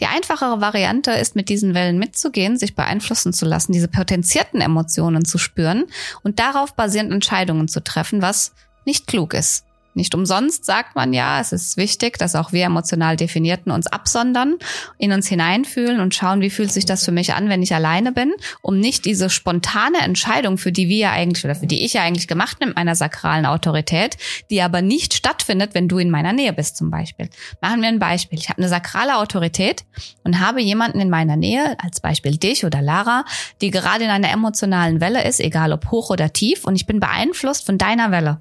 Die 0.00 0.06
einfachere 0.06 0.60
Variante 0.60 1.10
ist, 1.12 1.36
mit 1.36 1.48
diesen 1.48 1.74
Wellen 1.74 1.98
mitzugehen, 1.98 2.58
sich 2.58 2.74
beeinflussen 2.74 3.32
zu 3.32 3.44
lassen, 3.44 3.72
diese 3.72 3.88
potenzierten 3.88 4.60
Emotionen 4.60 5.24
zu 5.24 5.38
spüren 5.38 5.84
und 6.22 6.38
darauf 6.38 6.74
basierend 6.74 7.12
Entscheidungen 7.12 7.68
zu 7.68 7.82
treffen, 7.82 8.22
was 8.22 8.54
nicht 8.86 9.06
klug 9.06 9.34
ist. 9.34 9.64
Nicht 9.94 10.14
umsonst 10.14 10.64
sagt 10.64 10.96
man 10.96 11.12
ja, 11.12 11.40
es 11.40 11.52
ist 11.52 11.76
wichtig, 11.76 12.18
dass 12.18 12.34
auch 12.34 12.52
wir 12.52 12.64
emotional 12.64 13.16
Definierten 13.16 13.70
uns 13.70 13.86
absondern, 13.86 14.56
in 14.98 15.12
uns 15.12 15.28
hineinfühlen 15.28 16.00
und 16.00 16.14
schauen, 16.14 16.40
wie 16.40 16.50
fühlt 16.50 16.72
sich 16.72 16.84
das 16.84 17.04
für 17.04 17.12
mich 17.12 17.34
an, 17.34 17.48
wenn 17.48 17.62
ich 17.62 17.74
alleine 17.74 18.10
bin, 18.10 18.32
um 18.60 18.78
nicht 18.80 19.04
diese 19.04 19.30
spontane 19.30 19.98
Entscheidung, 20.00 20.58
für 20.58 20.72
die 20.72 20.88
wir 20.88 20.96
ja 20.96 21.12
eigentlich 21.12 21.44
oder 21.44 21.54
für 21.54 21.68
die 21.68 21.84
ich 21.84 21.92
ja 21.92 22.02
eigentlich 22.02 22.26
gemacht 22.26 22.58
bin 22.58 22.68
mit 22.68 22.76
meiner 22.76 22.96
sakralen 22.96 23.46
Autorität, 23.46 24.16
die 24.50 24.62
aber 24.62 24.82
nicht 24.82 25.14
stattfindet, 25.14 25.74
wenn 25.74 25.88
du 25.88 25.98
in 25.98 26.10
meiner 26.10 26.32
Nähe 26.32 26.52
bist 26.52 26.76
zum 26.76 26.90
Beispiel. 26.90 27.30
Machen 27.60 27.80
wir 27.80 27.88
ein 27.88 28.00
Beispiel. 28.00 28.38
Ich 28.38 28.48
habe 28.48 28.58
eine 28.58 28.68
sakrale 28.68 29.18
Autorität 29.18 29.84
und 30.24 30.40
habe 30.40 30.60
jemanden 30.60 31.00
in 31.00 31.10
meiner 31.10 31.36
Nähe, 31.36 31.76
als 31.78 32.00
Beispiel 32.00 32.36
dich 32.36 32.64
oder 32.64 32.82
Lara, 32.82 33.24
die 33.60 33.70
gerade 33.70 34.04
in 34.04 34.10
einer 34.10 34.30
emotionalen 34.30 35.00
Welle 35.00 35.24
ist, 35.24 35.40
egal 35.40 35.72
ob 35.72 35.90
hoch 35.90 36.10
oder 36.10 36.32
tief, 36.32 36.64
und 36.64 36.74
ich 36.74 36.86
bin 36.86 36.98
beeinflusst 36.98 37.64
von 37.64 37.78
deiner 37.78 38.10
Welle 38.10 38.40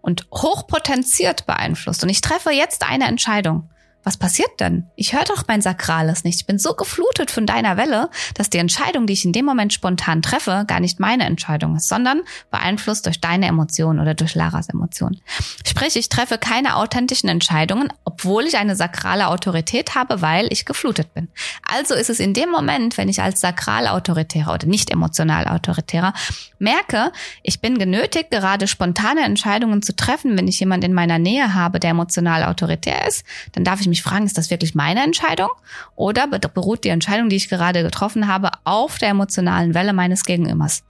und 0.00 0.26
hochpotenziert 0.32 1.46
beeinflusst. 1.46 2.02
Und 2.02 2.08
ich 2.08 2.20
treffe 2.20 2.50
jetzt 2.50 2.84
eine 2.88 3.06
Entscheidung 3.06 3.68
was 4.02 4.16
passiert 4.16 4.60
denn? 4.60 4.86
Ich 4.96 5.12
höre 5.12 5.24
doch 5.24 5.44
mein 5.46 5.60
Sakrales 5.60 6.24
nicht. 6.24 6.40
Ich 6.40 6.46
bin 6.46 6.58
so 6.58 6.72
geflutet 6.74 7.30
von 7.30 7.46
deiner 7.46 7.76
Welle, 7.76 8.08
dass 8.34 8.48
die 8.48 8.58
Entscheidung, 8.58 9.06
die 9.06 9.12
ich 9.12 9.26
in 9.26 9.32
dem 9.32 9.44
Moment 9.44 9.74
spontan 9.74 10.22
treffe, 10.22 10.64
gar 10.66 10.80
nicht 10.80 11.00
meine 11.00 11.24
Entscheidung 11.24 11.76
ist, 11.76 11.88
sondern 11.88 12.22
beeinflusst 12.50 13.04
durch 13.04 13.20
deine 13.20 13.46
Emotionen 13.46 14.00
oder 14.00 14.14
durch 14.14 14.34
Laras 14.34 14.70
Emotionen. 14.70 15.20
Sprich, 15.66 15.96
ich 15.96 16.08
treffe 16.08 16.38
keine 16.38 16.76
authentischen 16.76 17.28
Entscheidungen, 17.28 17.92
obwohl 18.20 18.44
ich 18.44 18.58
eine 18.58 18.76
sakrale 18.76 19.28
Autorität 19.28 19.94
habe, 19.94 20.20
weil 20.20 20.52
ich 20.52 20.66
geflutet 20.66 21.14
bin. 21.14 21.28
Also 21.62 21.94
ist 21.94 22.10
es 22.10 22.20
in 22.20 22.34
dem 22.34 22.50
Moment, 22.50 22.98
wenn 22.98 23.08
ich 23.08 23.22
als 23.22 23.40
sakral 23.40 23.86
autoritärer 23.86 24.52
oder 24.52 24.66
nicht 24.66 24.90
emotional 24.90 25.46
autoritärer 25.46 26.12
merke, 26.58 27.12
ich 27.42 27.60
bin 27.60 27.78
genötigt, 27.78 28.30
gerade 28.30 28.66
spontane 28.66 29.22
Entscheidungen 29.24 29.80
zu 29.80 29.96
treffen, 29.96 30.36
wenn 30.36 30.48
ich 30.48 30.60
jemand 30.60 30.84
in 30.84 30.92
meiner 30.92 31.18
Nähe 31.18 31.54
habe, 31.54 31.80
der 31.80 31.90
emotional 31.90 32.44
autoritär 32.44 33.08
ist, 33.08 33.24
dann 33.52 33.64
darf 33.64 33.80
ich 33.80 33.88
mich 33.88 34.02
fragen, 34.02 34.26
ist 34.26 34.36
das 34.36 34.50
wirklich 34.50 34.74
meine 34.74 35.02
Entscheidung? 35.02 35.48
Oder 35.96 36.26
beruht 36.26 36.84
die 36.84 36.90
Entscheidung, 36.90 37.30
die 37.30 37.36
ich 37.36 37.48
gerade 37.48 37.82
getroffen 37.82 38.28
habe, 38.28 38.50
auf 38.64 38.98
der 38.98 39.08
emotionalen 39.08 39.74
Welle 39.74 39.94
meines 39.94 40.24
Gegenübers? 40.24 40.82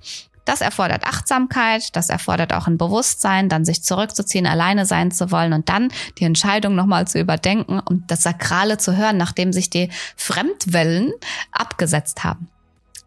Das 0.50 0.62
erfordert 0.62 1.04
Achtsamkeit, 1.04 1.94
das 1.94 2.08
erfordert 2.08 2.52
auch 2.52 2.66
ein 2.66 2.76
Bewusstsein, 2.76 3.48
dann 3.48 3.64
sich 3.64 3.84
zurückzuziehen, 3.84 4.48
alleine 4.48 4.84
sein 4.84 5.12
zu 5.12 5.30
wollen 5.30 5.52
und 5.52 5.68
dann 5.68 5.92
die 6.18 6.24
Entscheidung 6.24 6.74
nochmal 6.74 7.06
zu 7.06 7.20
überdenken 7.20 7.78
und 7.78 8.10
das 8.10 8.24
Sakrale 8.24 8.76
zu 8.76 8.96
hören, 8.96 9.16
nachdem 9.16 9.52
sich 9.52 9.70
die 9.70 9.90
Fremdwellen 10.16 11.12
abgesetzt 11.52 12.24
haben. 12.24 12.48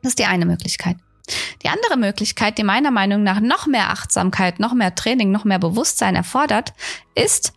Das 0.01 0.11
ist 0.11 0.19
die 0.19 0.25
eine 0.25 0.45
Möglichkeit. 0.45 0.95
Die 1.63 1.67
andere 1.67 1.97
Möglichkeit, 1.97 2.57
die 2.57 2.63
meiner 2.63 2.91
Meinung 2.91 3.23
nach 3.23 3.41
noch 3.41 3.67
mehr 3.67 3.89
Achtsamkeit, 3.89 4.61
noch 4.61 4.73
mehr 4.73 4.95
Training, 4.95 5.29
noch 5.31 5.43
mehr 5.43 5.59
Bewusstsein 5.59 6.15
erfordert, 6.15 6.71
ist 7.13 7.51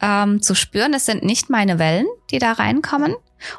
ähm, 0.00 0.40
zu 0.40 0.54
spüren, 0.54 0.94
es 0.94 1.04
sind 1.04 1.22
nicht 1.22 1.50
meine 1.50 1.78
Wellen, 1.78 2.06
die 2.30 2.38
da 2.38 2.52
reinkommen 2.52 3.14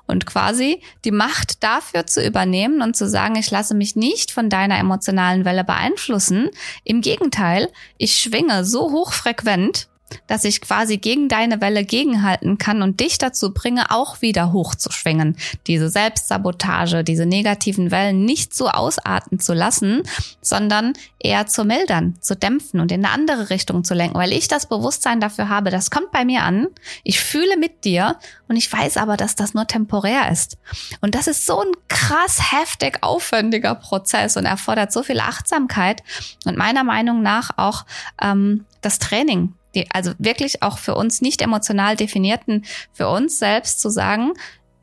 und 0.08 0.26
quasi 0.26 0.82
die 1.06 1.12
Macht 1.12 1.64
dafür 1.64 2.06
zu 2.06 2.26
übernehmen 2.26 2.82
und 2.82 2.96
zu 2.96 3.08
sagen, 3.08 3.36
ich 3.36 3.52
lasse 3.52 3.76
mich 3.76 3.96
nicht 3.96 4.32
von 4.32 4.50
deiner 4.50 4.80
emotionalen 4.80 5.46
Welle 5.46 5.64
beeinflussen. 5.64 6.50
Im 6.84 7.02
Gegenteil, 7.02 7.70
ich 7.98 8.16
schwinge 8.18 8.66
so 8.66 8.92
hochfrequent, 8.92 9.88
dass 10.28 10.44
ich 10.44 10.62
quasi 10.62 10.98
gegen 10.98 11.30
deine 11.30 11.62
Welle 11.62 11.84
gegenhalten 11.84 12.58
kann 12.58 12.82
und 12.82 13.00
dich 13.00 13.18
dazu 13.18 13.54
bringe, 13.54 13.92
auch 13.92 14.22
wieder 14.22 14.52
hochzuschwingen. 14.52 15.38
Diese 15.68 15.90
Selbstsabotage, 15.90 17.04
diese 17.04 17.26
negativen 17.26 17.92
Wellen 17.92 18.26
nicht 18.26 18.56
so 18.56 18.70
ausarten 18.70 19.40
zu 19.40 19.54
lassen, 19.54 20.04
sondern 20.42 20.94
eher 21.20 21.48
zu 21.48 21.66
mildern, 21.66 22.16
zu 22.22 22.36
dämpfen 22.36 22.80
und 22.80 22.92
in 22.92 23.06
eine 23.06 23.14
andere 23.14 23.50
Richtung 23.50 23.84
zu 23.84 23.94
lenken, 23.94 24.18
weil 24.18 24.34
ich 24.34 24.48
das 24.48 24.68
Bewusstsein 24.68 25.20
dafür 25.20 25.50
habe, 25.50 25.70
das 25.70 25.92
kommt 25.92 26.12
bei 26.12 26.26
mir 26.26 26.44
an, 26.44 26.68
ich 27.04 27.20
fühle 27.20 27.58
mit 27.58 27.84
dir 27.84 28.18
und 28.48 28.56
ich 28.56 28.72
weiß 28.72 28.98
aber, 28.98 29.18
dass 29.18 29.36
das 29.36 29.54
nur 29.54 29.68
temporär 29.68 30.32
ist. 30.32 30.58
Und 31.02 31.16
das 31.16 31.28
ist 31.28 31.46
so 31.46 31.62
ein 31.62 31.72
krass 31.88 32.52
heftig 32.52 33.00
aufwendiger 33.02 33.76
Prozess 33.76 34.38
und 34.38 34.46
erfordert 34.46 34.92
so 34.92 35.04
viel 35.04 35.20
Achtsamkeit 35.20 36.04
und 36.46 36.58
meiner 36.58 36.84
Meinung 36.84 37.22
nach 37.22 37.52
auch 37.58 37.86
ähm, 38.22 38.66
das 38.82 39.00
Training 39.00 39.54
die, 39.76 39.90
also 39.92 40.12
wirklich 40.18 40.64
auch 40.64 40.78
für 40.78 40.96
uns 40.96 41.22
nicht 41.22 41.42
emotional 41.42 41.96
definierten, 41.96 42.66
für 42.92 43.08
uns 43.08 43.40
selbst 43.40 43.80
zu 43.80 43.90
sagen, 43.90 44.34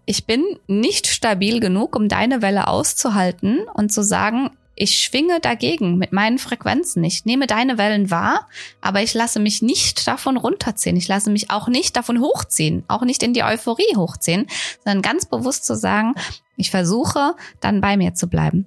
ich 0.04 0.26
bin 0.26 0.44
nicht 0.68 1.08
stabil 1.08 1.58
genug, 1.58 1.96
um 1.96 2.08
deine 2.08 2.40
Welle 2.40 2.68
auszuhalten 2.68 3.66
und 3.74 3.92
zu 3.92 4.02
sagen, 4.02 4.50
ich 4.76 4.98
schwinge 4.98 5.40
dagegen 5.40 5.96
mit 5.96 6.12
meinen 6.12 6.38
Frequenzen. 6.38 7.02
Ich 7.02 7.24
nehme 7.24 7.46
deine 7.46 7.78
Wellen 7.78 8.10
wahr, 8.10 8.46
aber 8.82 9.02
ich 9.02 9.14
lasse 9.14 9.40
mich 9.40 9.62
nicht 9.62 10.06
davon 10.06 10.36
runterziehen. 10.36 10.96
Ich 10.96 11.08
lasse 11.08 11.30
mich 11.30 11.50
auch 11.50 11.66
nicht 11.66 11.96
davon 11.96 12.20
hochziehen, 12.20 12.84
auch 12.86 13.02
nicht 13.02 13.22
in 13.22 13.32
die 13.32 13.42
Euphorie 13.42 13.96
hochziehen, 13.96 14.46
sondern 14.84 15.02
ganz 15.02 15.24
bewusst 15.24 15.64
zu 15.64 15.74
sagen, 15.74 16.14
ich 16.56 16.70
versuche 16.70 17.34
dann 17.60 17.80
bei 17.80 17.96
mir 17.96 18.14
zu 18.14 18.28
bleiben. 18.28 18.66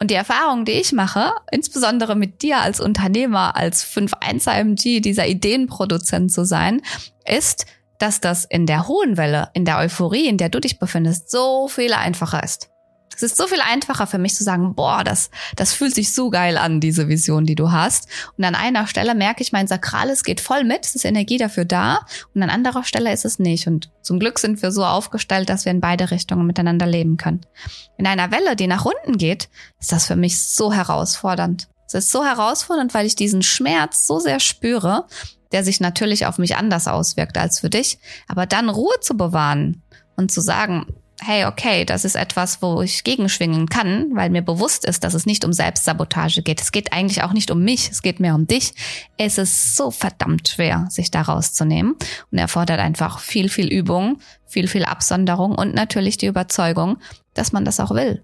Und 0.00 0.10
die 0.10 0.14
Erfahrung, 0.14 0.64
die 0.64 0.72
ich 0.72 0.92
mache, 0.92 1.32
insbesondere 1.50 2.16
mit 2.16 2.42
dir 2.42 2.58
als 2.58 2.80
Unternehmer, 2.80 3.56
als 3.56 3.84
5-1-AMG, 3.84 5.00
dieser 5.00 5.26
Ideenproduzent 5.26 6.32
zu 6.32 6.44
sein, 6.44 6.82
ist, 7.26 7.66
dass 7.98 8.20
das 8.20 8.44
in 8.44 8.66
der 8.66 8.88
hohen 8.88 9.16
Welle, 9.16 9.50
in 9.54 9.64
der 9.64 9.78
Euphorie, 9.78 10.26
in 10.26 10.36
der 10.36 10.48
du 10.48 10.60
dich 10.60 10.78
befindest, 10.78 11.30
so 11.30 11.68
viel 11.68 11.92
einfacher 11.92 12.42
ist. 12.42 12.73
Es 13.16 13.22
ist 13.22 13.36
so 13.36 13.46
viel 13.46 13.60
einfacher 13.60 14.06
für 14.06 14.18
mich 14.18 14.34
zu 14.34 14.44
sagen, 14.44 14.74
boah, 14.74 15.04
das, 15.04 15.30
das 15.56 15.72
fühlt 15.72 15.94
sich 15.94 16.12
so 16.12 16.30
geil 16.30 16.56
an, 16.56 16.80
diese 16.80 17.08
Vision, 17.08 17.44
die 17.44 17.54
du 17.54 17.72
hast. 17.72 18.08
Und 18.36 18.44
an 18.44 18.54
einer 18.54 18.86
Stelle 18.86 19.14
merke 19.14 19.42
ich, 19.42 19.52
mein 19.52 19.66
Sakrales 19.66 20.24
geht 20.24 20.40
voll 20.40 20.64
mit, 20.64 20.84
es 20.84 20.94
ist 20.94 21.04
Energie 21.04 21.38
dafür 21.38 21.64
da. 21.64 22.00
Und 22.34 22.42
an 22.42 22.50
anderer 22.50 22.84
Stelle 22.84 23.12
ist 23.12 23.24
es 23.24 23.38
nicht. 23.38 23.66
Und 23.66 23.90
zum 24.02 24.18
Glück 24.18 24.38
sind 24.38 24.62
wir 24.62 24.72
so 24.72 24.84
aufgestellt, 24.84 25.48
dass 25.48 25.64
wir 25.64 25.72
in 25.72 25.80
beide 25.80 26.10
Richtungen 26.10 26.46
miteinander 26.46 26.86
leben 26.86 27.16
können. 27.16 27.40
In 27.96 28.06
einer 28.06 28.30
Welle, 28.30 28.56
die 28.56 28.66
nach 28.66 28.84
unten 28.84 29.18
geht, 29.18 29.48
ist 29.80 29.92
das 29.92 30.06
für 30.06 30.16
mich 30.16 30.42
so 30.42 30.72
herausfordernd. 30.72 31.68
Es 31.86 31.94
ist 31.94 32.10
so 32.10 32.24
herausfordernd, 32.24 32.94
weil 32.94 33.06
ich 33.06 33.14
diesen 33.14 33.42
Schmerz 33.42 34.06
so 34.06 34.18
sehr 34.18 34.40
spüre, 34.40 35.06
der 35.52 35.62
sich 35.62 35.80
natürlich 35.80 36.26
auf 36.26 36.38
mich 36.38 36.56
anders 36.56 36.88
auswirkt 36.88 37.38
als 37.38 37.60
für 37.60 37.70
dich. 37.70 37.98
Aber 38.26 38.46
dann 38.46 38.68
Ruhe 38.68 38.98
zu 39.00 39.16
bewahren 39.16 39.82
und 40.16 40.32
zu 40.32 40.40
sagen, 40.40 40.86
hey, 41.24 41.46
okay, 41.46 41.84
das 41.86 42.04
ist 42.04 42.16
etwas, 42.16 42.60
wo 42.60 42.82
ich 42.82 43.02
gegenschwingen 43.02 43.68
kann, 43.68 44.10
weil 44.14 44.28
mir 44.28 44.42
bewusst 44.42 44.84
ist, 44.84 45.04
dass 45.04 45.14
es 45.14 45.24
nicht 45.24 45.44
um 45.44 45.52
Selbstsabotage 45.52 46.42
geht. 46.42 46.60
Es 46.60 46.70
geht 46.70 46.92
eigentlich 46.92 47.22
auch 47.22 47.32
nicht 47.32 47.50
um 47.50 47.62
mich, 47.62 47.90
es 47.90 48.02
geht 48.02 48.20
mehr 48.20 48.34
um 48.34 48.46
dich. 48.46 48.74
Es 49.16 49.38
ist 49.38 49.74
so 49.74 49.90
verdammt 49.90 50.48
schwer, 50.48 50.86
sich 50.90 51.10
da 51.10 51.22
rauszunehmen 51.22 51.96
und 52.30 52.38
erfordert 52.38 52.78
einfach 52.78 53.20
viel, 53.20 53.48
viel 53.48 53.68
Übung, 53.72 54.18
viel, 54.46 54.68
viel 54.68 54.84
Absonderung 54.84 55.54
und 55.54 55.74
natürlich 55.74 56.18
die 56.18 56.26
Überzeugung, 56.26 56.98
dass 57.32 57.52
man 57.52 57.64
das 57.64 57.80
auch 57.80 57.92
will. 57.92 58.22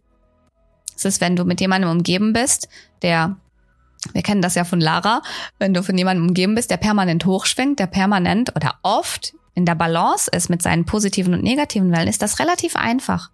Es 0.95 1.07
ist, 1.07 1.23
wenn 1.23 1.37
du 1.37 1.45
mit 1.45 1.63
jemandem 1.63 1.91
umgeben 1.91 2.35
bist, 2.35 2.69
der 3.01 3.37
wir 4.13 4.23
kennen 4.23 4.41
das 4.41 4.55
ja 4.55 4.65
von 4.65 4.81
Lara, 4.81 5.21
wenn 5.59 5.75
du 5.75 5.83
von 5.83 5.97
jemandem 5.97 6.29
umgeben 6.29 6.55
bist, 6.55 6.71
der 6.71 6.79
permanent 6.79 7.27
hochschwingt, 7.27 7.79
der 7.79 7.87
permanent 7.87 8.57
oder 8.57 8.77
oft 8.83 9.35
in 9.55 9.67
der 9.67 9.75
Balance 9.75 10.31
ist 10.35 10.51
mit 10.51 10.63
seinen 10.63 10.85
positiven 10.85 11.35
und 11.35 11.43
negativen 11.43 11.93
Wellen, 11.93 12.09
ist 12.09 12.23
das 12.23 12.39
relativ 12.39 12.77
einfach. 12.77 13.31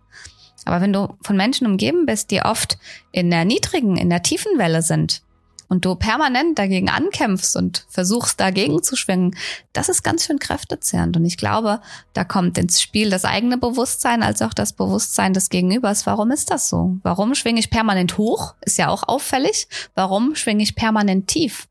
Aber 0.64 0.81
wenn 0.81 0.92
du 0.92 1.16
von 1.22 1.37
Menschen 1.37 1.66
umgeben 1.66 2.07
bist, 2.07 2.31
die 2.31 2.42
oft 2.42 2.79
in 3.12 3.31
der 3.31 3.44
niedrigen, 3.44 3.96
in 3.96 4.11
der 4.11 4.22
tiefen 4.22 4.59
Welle 4.59 4.83
sind 4.83 5.22
und 5.68 5.85
du 5.85 5.94
permanent 5.94 6.59
dagegen 6.59 6.88
ankämpfst 6.88 7.57
und 7.57 7.87
versuchst 7.88 8.40
dagegen 8.40 8.83
zu 8.83 8.96
schwingen, 8.96 9.37
das 9.72 9.88
ist 9.88 10.02
ganz 10.02 10.24
schön 10.24 10.38
kräftezehrend. 10.38 11.16
Und 11.16 11.24
ich 11.24 11.37
glaube, 11.37 11.81
da 12.14 12.24
kommt 12.24 12.59
ins 12.59 12.81
Spiel 12.81 13.11
das 13.11 13.24
eigene 13.24 13.59
Bewusstsein 13.59 14.22
als 14.22 14.42
auch 14.42 14.55
das 14.55 14.72
Bewusstsein 14.72 15.33
des 15.33 15.50
Gegenübers. 15.50 16.07
Warum 16.07 16.33
ist 16.33 16.50
das 16.50 16.68
so? 16.68 16.96
Warum 17.02 17.35
schwinge 17.35 17.61
ich 17.61 17.70
permanent 17.70 18.18
hoch? 18.18 18.55
Ist 18.62 18.79
ja 18.79 18.88
auch 18.88 19.07
auffällig. 19.07 19.68
Warum 19.94 20.35
schwinge 20.35 20.64
ich 20.64 20.74
permanent 20.74 21.29
tief? 21.29 21.68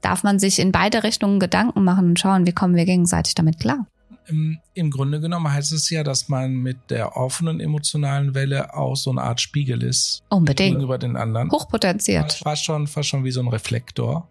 Darf 0.00 0.22
man 0.22 0.38
sich 0.38 0.58
in 0.58 0.72
beide 0.72 1.02
Richtungen 1.02 1.40
Gedanken 1.40 1.84
machen 1.84 2.10
und 2.10 2.18
schauen, 2.18 2.46
wie 2.46 2.52
kommen 2.52 2.76
wir 2.76 2.84
gegenseitig 2.84 3.34
damit 3.34 3.60
klar. 3.60 3.86
Im, 4.26 4.58
Im 4.74 4.90
Grunde 4.90 5.20
genommen 5.20 5.50
heißt 5.50 5.72
es 5.72 5.88
ja, 5.88 6.04
dass 6.04 6.28
man 6.28 6.52
mit 6.52 6.90
der 6.90 7.16
offenen 7.16 7.60
emotionalen 7.60 8.34
Welle 8.34 8.74
auch 8.74 8.94
so 8.94 9.10
eine 9.10 9.22
Art 9.22 9.40
Spiegel 9.40 9.82
ist. 9.82 10.22
Unbedingt. 10.28 10.74
Gegenüber 10.74 10.98
den 10.98 11.16
anderen. 11.16 11.50
Hochpotenziert. 11.50 12.34
Fast 12.34 12.64
schon, 12.64 12.86
fast 12.86 13.08
schon 13.08 13.24
wie 13.24 13.30
so 13.30 13.40
ein 13.40 13.48
Reflektor. 13.48 14.28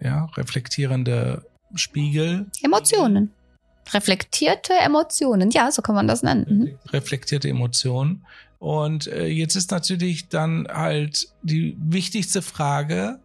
Ja, 0.00 0.26
reflektierende 0.36 1.44
Spiegel. 1.74 2.46
Emotionen. 2.62 3.30
Reflektierte 3.94 4.72
Emotionen. 4.84 5.50
Ja, 5.52 5.70
so 5.70 5.80
kann 5.80 5.94
man 5.94 6.08
das 6.08 6.24
nennen. 6.24 6.46
Mhm. 6.48 6.90
Reflektierte 6.92 7.48
Emotionen. 7.48 8.26
Und 8.58 9.06
äh, 9.06 9.26
jetzt 9.26 9.54
ist 9.54 9.70
natürlich 9.70 10.28
dann 10.28 10.66
halt 10.68 11.28
die 11.42 11.76
wichtigste 11.78 12.42
Frage, 12.42 13.20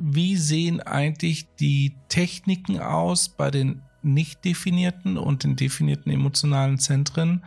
wie 0.00 0.36
sehen 0.36 0.80
eigentlich 0.80 1.46
die 1.60 1.94
Techniken 2.08 2.80
aus 2.80 3.28
bei 3.28 3.50
den 3.50 3.82
nicht 4.02 4.44
definierten 4.44 5.18
und 5.18 5.44
den 5.44 5.56
definierten 5.56 6.10
emotionalen 6.10 6.78
Zentren, 6.78 7.44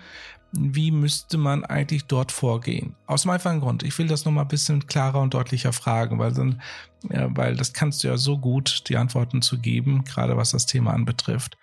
wie 0.56 0.92
müsste 0.92 1.38
man 1.38 1.66
eigentlich 1.66 2.06
dort 2.06 2.32
vorgehen? 2.32 2.96
Aus 3.08 3.24
dem 3.24 3.32
einfachen 3.32 3.60
Grund. 3.60 3.82
Ich 3.82 3.98
will 3.98 4.06
das 4.06 4.24
nochmal 4.24 4.46
ein 4.46 4.50
bisschen 4.50 4.86
klarer 4.86 5.20
und 5.20 5.34
deutlicher 5.34 5.74
fragen, 5.74 6.20
weil 6.20 6.32
dann, 6.32 6.62
ja, 7.10 7.36
weil 7.36 7.56
das 7.56 7.74
kannst 7.74 8.04
du 8.04 8.08
ja 8.08 8.18
so 8.18 8.38
gut, 8.38 8.84
die 8.88 8.98
Antworten 8.98 9.42
zu 9.42 9.58
geben, 9.58 10.04
gerade 10.04 10.38
was 10.38 10.52
das 10.52 10.68
Thema 10.68 10.94
anbetrifft. 10.94 11.58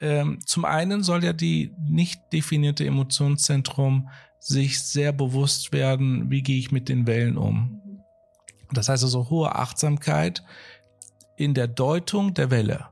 Ähm, 0.00 0.38
zum 0.46 0.64
einen 0.64 1.02
soll 1.02 1.22
ja 1.22 1.34
die 1.34 1.74
nicht 1.86 2.20
definierte 2.32 2.86
Emotionszentrum 2.86 4.08
sich 4.40 4.80
sehr 4.80 5.12
bewusst 5.12 5.72
werden, 5.72 6.30
wie 6.30 6.42
gehe 6.42 6.58
ich 6.58 6.72
mit 6.72 6.88
den 6.88 7.06
Wellen 7.06 7.36
um. 7.36 7.82
Das 8.72 8.88
heißt 8.88 9.02
also 9.04 9.30
hohe 9.30 9.54
Achtsamkeit 9.54 10.42
in 11.36 11.54
der 11.54 11.68
Deutung 11.68 12.34
der 12.34 12.50
Welle. 12.50 12.86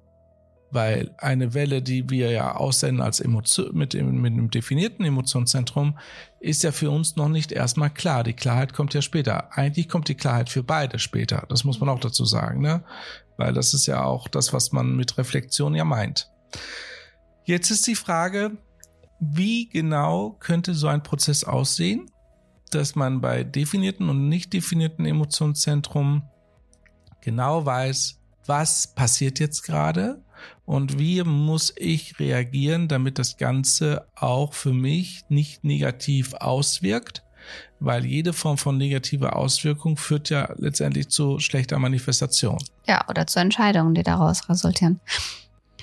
Weil 0.73 1.15
eine 1.19 1.55
Welle, 1.55 1.81
die 1.81 2.11
wir 2.11 2.31
ja 2.31 2.57
aussenden 2.57 3.01
als 3.01 3.21
Emotion, 3.21 3.71
mit, 3.73 3.95
mit 3.95 4.33
einem 4.33 4.51
definierten 4.51 5.05
Emotionszentrum, 5.05 5.99
ist 6.41 6.65
ja 6.65 6.73
für 6.73 6.91
uns 6.91 7.17
noch 7.17 7.29
nicht 7.29 7.53
erstmal 7.53 7.91
klar. 7.91 8.25
Die 8.25 8.33
Klarheit 8.33 8.73
kommt 8.73 8.93
ja 8.93 9.01
später. 9.01 9.57
Eigentlich 9.57 9.89
kommt 9.89 10.09
die 10.09 10.17
Klarheit 10.17 10.51
für 10.51 10.63
beide 10.63 10.99
später. 10.99 11.45
Das 11.49 11.65
muss 11.65 11.79
man 11.79 11.89
auch 11.89 12.01
dazu 12.01 12.25
sagen, 12.25 12.61
ne? 12.61 12.85
Weil 13.37 13.53
das 13.53 13.75
ist 13.75 13.87
ja 13.87 14.03
auch 14.05 14.29
das, 14.29 14.53
was 14.53 14.73
man 14.73 14.97
mit 14.97 15.19
Reflexion 15.19 15.75
ja 15.75 15.85
meint. 15.85 16.31
Jetzt 17.45 17.71
ist 17.71 17.87
die 17.87 17.95
Frage, 17.95 18.57
wie 19.21 19.69
genau 19.69 20.37
könnte 20.41 20.75
so 20.75 20.89
ein 20.89 21.03
Prozess 21.03 21.45
aussehen, 21.45 22.11
dass 22.71 22.95
man 22.95 23.21
bei 23.21 23.45
definierten 23.45 24.09
und 24.09 24.29
nicht 24.29 24.53
definierten 24.53 25.07
Emotionszentrum 25.07 26.23
genau 27.21 27.65
weiß, 27.65 28.19
was 28.47 28.95
passiert 28.95 29.41
jetzt 29.41 29.63
gerade 29.63 30.23
und 30.65 30.99
wie 30.99 31.23
muss 31.23 31.73
ich 31.77 32.19
reagieren, 32.19 32.89
damit 32.89 33.19
das 33.19 33.37
Ganze 33.37 34.07
auch 34.15 34.53
für 34.53 34.73
mich 34.73 35.25
nicht 35.29 35.65
negativ 35.65 36.35
auswirkt, 36.35 37.25
weil 37.79 38.05
jede 38.05 38.33
Form 38.33 38.59
von 38.59 38.77
negativer 38.77 39.37
Auswirkung 39.37 39.97
führt 39.97 40.31
ja 40.31 40.53
letztendlich 40.57 41.09
zu 41.09 41.39
schlechter 41.39 41.79
Manifestation. 41.79 42.59
Ja, 42.87 43.05
oder 43.09 43.27
zu 43.27 43.41
Entscheidungen, 43.41 43.95
die 43.95 44.03
daraus 44.03 44.49
resultieren. 44.49 45.01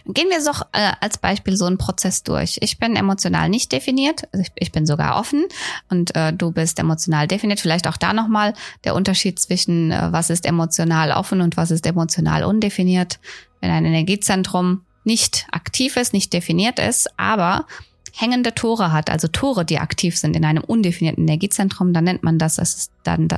Gehen 0.05 0.27
wir 0.29 0.43
doch 0.43 0.63
äh, 0.73 0.91
als 0.99 1.17
Beispiel 1.17 1.55
so 1.55 1.65
einen 1.65 1.77
Prozess 1.77 2.23
durch. 2.23 2.57
Ich 2.61 2.77
bin 2.77 2.97
emotional 2.97 3.47
nicht 3.47 3.71
definiert, 3.71 4.23
also 4.33 4.41
ich, 4.41 4.51
ich 4.55 4.71
bin 4.71 4.85
sogar 4.85 5.17
offen 5.17 5.45
und 5.89 6.13
äh, 6.15 6.33
du 6.33 6.51
bist 6.51 6.77
emotional 6.79 7.27
definiert. 7.27 7.61
Vielleicht 7.61 7.87
auch 7.87 7.95
da 7.95 8.13
nochmal 8.13 8.53
der 8.83 8.95
Unterschied 8.95 9.39
zwischen 9.39 9.91
äh, 9.91 10.11
was 10.11 10.29
ist 10.29 10.45
emotional 10.45 11.11
offen 11.11 11.39
und 11.39 11.55
was 11.55 11.71
ist 11.71 11.85
emotional 11.85 12.43
undefiniert. 12.43 13.19
Wenn 13.61 13.71
ein 13.71 13.85
Energiezentrum 13.85 14.81
nicht 15.05 15.47
aktiv 15.51 15.95
ist, 15.95 16.11
nicht 16.11 16.33
definiert 16.33 16.79
ist, 16.79 17.09
aber 17.17 17.65
hängende 18.13 18.53
Tore 18.53 18.91
hat, 18.91 19.09
also 19.09 19.27
Tore, 19.29 19.63
die 19.63 19.79
aktiv 19.79 20.17
sind 20.17 20.35
in 20.35 20.43
einem 20.43 20.63
undefinierten 20.63 21.23
Energiezentrum, 21.23 21.93
dann 21.93 22.03
nennt 22.03 22.23
man 22.23 22.37
das, 22.37 22.57
das 22.57 22.75
ist 22.75 22.91
dann 23.03 23.29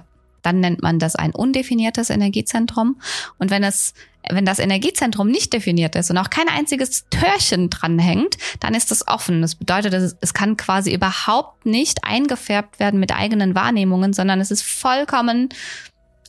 dann 0.46 0.60
nennt 0.60 0.84
man 0.84 1.00
das 1.00 1.16
ein 1.16 1.34
undefiniertes 1.34 2.12
Energiezentrum. 2.12 2.98
Und 3.40 3.50
wenn 3.50 3.64
es 3.64 3.96
wenn 4.32 4.46
das 4.46 4.60
Energiezentrum 4.60 5.30
nicht 5.30 5.54
definiert 5.54 5.96
ist 5.96 6.10
und 6.10 6.18
auch 6.18 6.30
kein 6.30 6.48
einziges 6.50 7.06
Törchen 7.10 7.70
dranhängt, 7.70 8.38
dann 8.60 8.74
ist 8.74 8.92
es 8.92 9.08
offen. 9.08 9.42
Das 9.42 9.56
bedeutet, 9.56 10.16
es 10.20 10.34
kann 10.34 10.58
quasi 10.58 10.94
überhaupt 10.94 11.66
nicht 11.66 12.04
eingefärbt 12.04 12.80
werden 12.80 13.00
mit 13.00 13.16
eigenen 13.16 13.56
Wahrnehmungen, 13.56 14.14
sondern 14.14 14.42
es 14.42 14.52
ist 14.52 14.64
vollkommen 14.64 15.50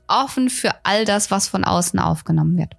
offen 0.09 0.51
für 0.51 0.73
all 0.85 1.05
das, 1.05 1.31
was 1.31 1.49
von 1.49 1.65
außen 1.65 1.99
aufgenommen 1.99 2.57
wird. 2.59 2.73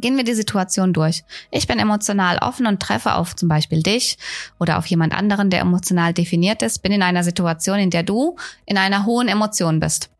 Gehen 0.00 0.16
wir 0.16 0.24
die 0.24 0.34
Situation 0.34 0.92
durch. 0.92 1.24
Ich 1.50 1.66
bin 1.66 1.80
emotional 1.80 2.38
offen 2.38 2.66
und 2.66 2.80
treffe 2.80 3.14
auf 3.14 3.34
zum 3.34 3.48
Beispiel 3.48 3.82
dich 3.82 4.16
oder 4.60 4.78
auf 4.78 4.86
jemand 4.86 5.12
anderen, 5.12 5.50
der 5.50 5.60
emotional 5.60 6.14
definiert 6.14 6.62
ist, 6.62 6.82
bin 6.82 6.92
in 6.92 7.02
einer 7.02 7.24
Situation, 7.24 7.80
in 7.80 7.90
der 7.90 8.04
du 8.04 8.36
in 8.64 8.78
einer 8.78 9.06
hohen 9.06 9.26
Emotion 9.26 9.80
bist. 9.80 10.10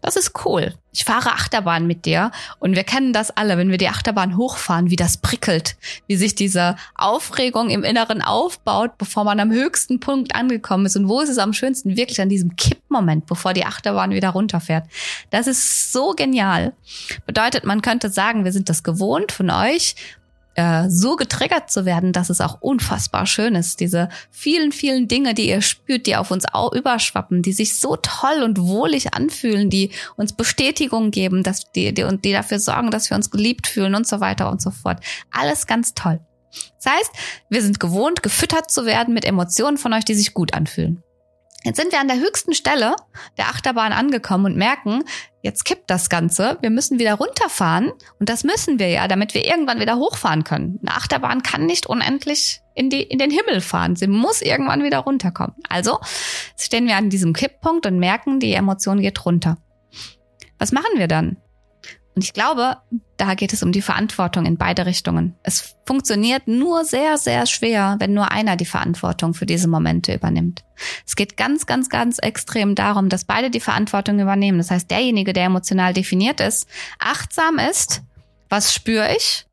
Das 0.00 0.16
ist 0.16 0.32
cool. 0.44 0.74
Ich 0.92 1.04
fahre 1.04 1.32
Achterbahn 1.32 1.86
mit 1.86 2.04
dir 2.04 2.30
und 2.58 2.76
wir 2.76 2.84
kennen 2.84 3.12
das 3.12 3.30
alle, 3.30 3.58
wenn 3.58 3.70
wir 3.70 3.78
die 3.78 3.88
Achterbahn 3.88 4.36
hochfahren, 4.36 4.90
wie 4.90 4.96
das 4.96 5.16
prickelt, 5.16 5.76
wie 6.06 6.16
sich 6.16 6.34
diese 6.34 6.76
Aufregung 6.94 7.70
im 7.70 7.84
Inneren 7.84 8.22
aufbaut, 8.22 8.96
bevor 8.98 9.24
man 9.24 9.40
am 9.40 9.50
höchsten 9.50 10.00
Punkt 10.00 10.34
angekommen 10.34 10.86
ist. 10.86 10.96
Und 10.96 11.08
wo 11.08 11.20
ist 11.20 11.30
es 11.30 11.38
am 11.38 11.52
schönsten? 11.52 11.96
Wirklich 11.96 12.20
an 12.20 12.28
diesem 12.28 12.56
Kippmoment, 12.56 13.26
bevor 13.26 13.54
die 13.54 13.66
Achterbahn 13.66 14.10
wieder 14.10 14.30
runterfährt. 14.30 14.86
Das 15.30 15.46
ist 15.46 15.92
so 15.92 16.12
genial. 16.12 16.74
Bedeutet, 17.26 17.64
man 17.64 17.82
könnte 17.82 18.08
sagen, 18.08 18.44
wir 18.44 18.52
sind 18.52 18.68
das 18.68 18.82
gewohnt 18.82 19.32
von 19.32 19.50
euch, 19.50 19.96
äh, 20.54 20.88
so 20.88 21.16
getriggert 21.16 21.70
zu 21.70 21.84
werden, 21.84 22.12
dass 22.12 22.30
es 22.30 22.40
auch 22.40 22.60
unfassbar 22.60 23.26
schön 23.26 23.54
ist. 23.54 23.80
Diese 23.80 24.08
vielen, 24.30 24.72
vielen 24.72 25.08
Dinge, 25.08 25.34
die 25.34 25.48
ihr 25.48 25.62
spürt, 25.62 26.06
die 26.06 26.16
auf 26.16 26.30
uns 26.30 26.44
auch 26.52 26.72
überschwappen, 26.72 27.42
die 27.42 27.52
sich 27.52 27.76
so 27.76 27.96
toll 27.96 28.42
und 28.42 28.60
wohlig 28.60 29.14
anfühlen, 29.14 29.70
die 29.70 29.90
uns 30.16 30.32
Bestätigung 30.32 31.10
geben, 31.10 31.42
dass 31.42 31.70
die, 31.72 31.92
die, 31.92 32.04
und 32.04 32.24
die 32.24 32.32
dafür 32.32 32.58
sorgen, 32.58 32.90
dass 32.90 33.10
wir 33.10 33.16
uns 33.16 33.30
geliebt 33.30 33.66
fühlen 33.66 33.94
und 33.94 34.06
so 34.06 34.20
weiter 34.20 34.50
und 34.50 34.62
so 34.62 34.70
fort. 34.70 34.98
Alles 35.30 35.66
ganz 35.66 35.94
toll. 35.94 36.20
Das 36.82 36.92
heißt, 36.92 37.10
wir 37.48 37.62
sind 37.62 37.80
gewohnt, 37.80 38.22
gefüttert 38.22 38.70
zu 38.70 38.86
werden 38.86 39.14
mit 39.14 39.24
Emotionen 39.24 39.78
von 39.78 39.92
euch, 39.92 40.04
die 40.04 40.14
sich 40.14 40.34
gut 40.34 40.54
anfühlen. 40.54 41.02
Jetzt 41.64 41.80
sind 41.80 41.92
wir 41.92 42.00
an 42.00 42.08
der 42.08 42.18
höchsten 42.20 42.52
Stelle 42.52 42.94
der 43.38 43.48
Achterbahn 43.48 43.92
angekommen 43.92 44.44
und 44.44 44.56
merken, 44.56 45.02
jetzt 45.44 45.64
kippt 45.64 45.90
das 45.90 46.08
Ganze. 46.08 46.56
Wir 46.62 46.70
müssen 46.70 46.98
wieder 46.98 47.14
runterfahren. 47.14 47.92
Und 48.18 48.28
das 48.28 48.44
müssen 48.44 48.78
wir 48.78 48.88
ja, 48.88 49.06
damit 49.06 49.34
wir 49.34 49.44
irgendwann 49.44 49.78
wieder 49.78 49.96
hochfahren 49.96 50.42
können. 50.42 50.80
Eine 50.82 50.96
Achterbahn 50.96 51.42
kann 51.42 51.66
nicht 51.66 51.86
unendlich 51.86 52.62
in, 52.74 52.88
die, 52.88 53.02
in 53.02 53.18
den 53.18 53.30
Himmel 53.30 53.60
fahren. 53.60 53.94
Sie 53.94 54.08
muss 54.08 54.40
irgendwann 54.40 54.82
wieder 54.82 54.98
runterkommen. 54.98 55.54
Also 55.68 55.98
stehen 56.58 56.86
wir 56.86 56.96
an 56.96 57.10
diesem 57.10 57.34
Kipppunkt 57.34 57.86
und 57.86 57.98
merken, 57.98 58.40
die 58.40 58.54
Emotion 58.54 59.00
geht 59.00 59.24
runter. 59.24 59.58
Was 60.58 60.72
machen 60.72 60.96
wir 60.98 61.08
dann? 61.08 61.36
Und 62.14 62.22
ich 62.22 62.32
glaube, 62.32 62.76
da 63.16 63.34
geht 63.34 63.52
es 63.52 63.62
um 63.62 63.72
die 63.72 63.82
Verantwortung 63.82 64.46
in 64.46 64.56
beide 64.56 64.86
Richtungen. 64.86 65.34
Es 65.42 65.76
funktioniert 65.84 66.46
nur 66.46 66.84
sehr, 66.84 67.18
sehr 67.18 67.46
schwer, 67.46 67.96
wenn 67.98 68.14
nur 68.14 68.30
einer 68.30 68.56
die 68.56 68.64
Verantwortung 68.64 69.34
für 69.34 69.46
diese 69.46 69.66
Momente 69.68 70.14
übernimmt. 70.14 70.64
Es 71.06 71.16
geht 71.16 71.36
ganz, 71.36 71.66
ganz, 71.66 71.88
ganz 71.88 72.18
extrem 72.18 72.76
darum, 72.76 73.08
dass 73.08 73.24
beide 73.24 73.50
die 73.50 73.60
Verantwortung 73.60 74.20
übernehmen. 74.20 74.58
Das 74.58 74.70
heißt, 74.70 74.90
derjenige, 74.90 75.32
der 75.32 75.46
emotional 75.46 75.92
definiert 75.92 76.40
ist, 76.40 76.68
achtsam 76.98 77.58
ist, 77.58 78.02
was 78.48 78.72
spüre 78.72 79.14
ich? 79.16 79.46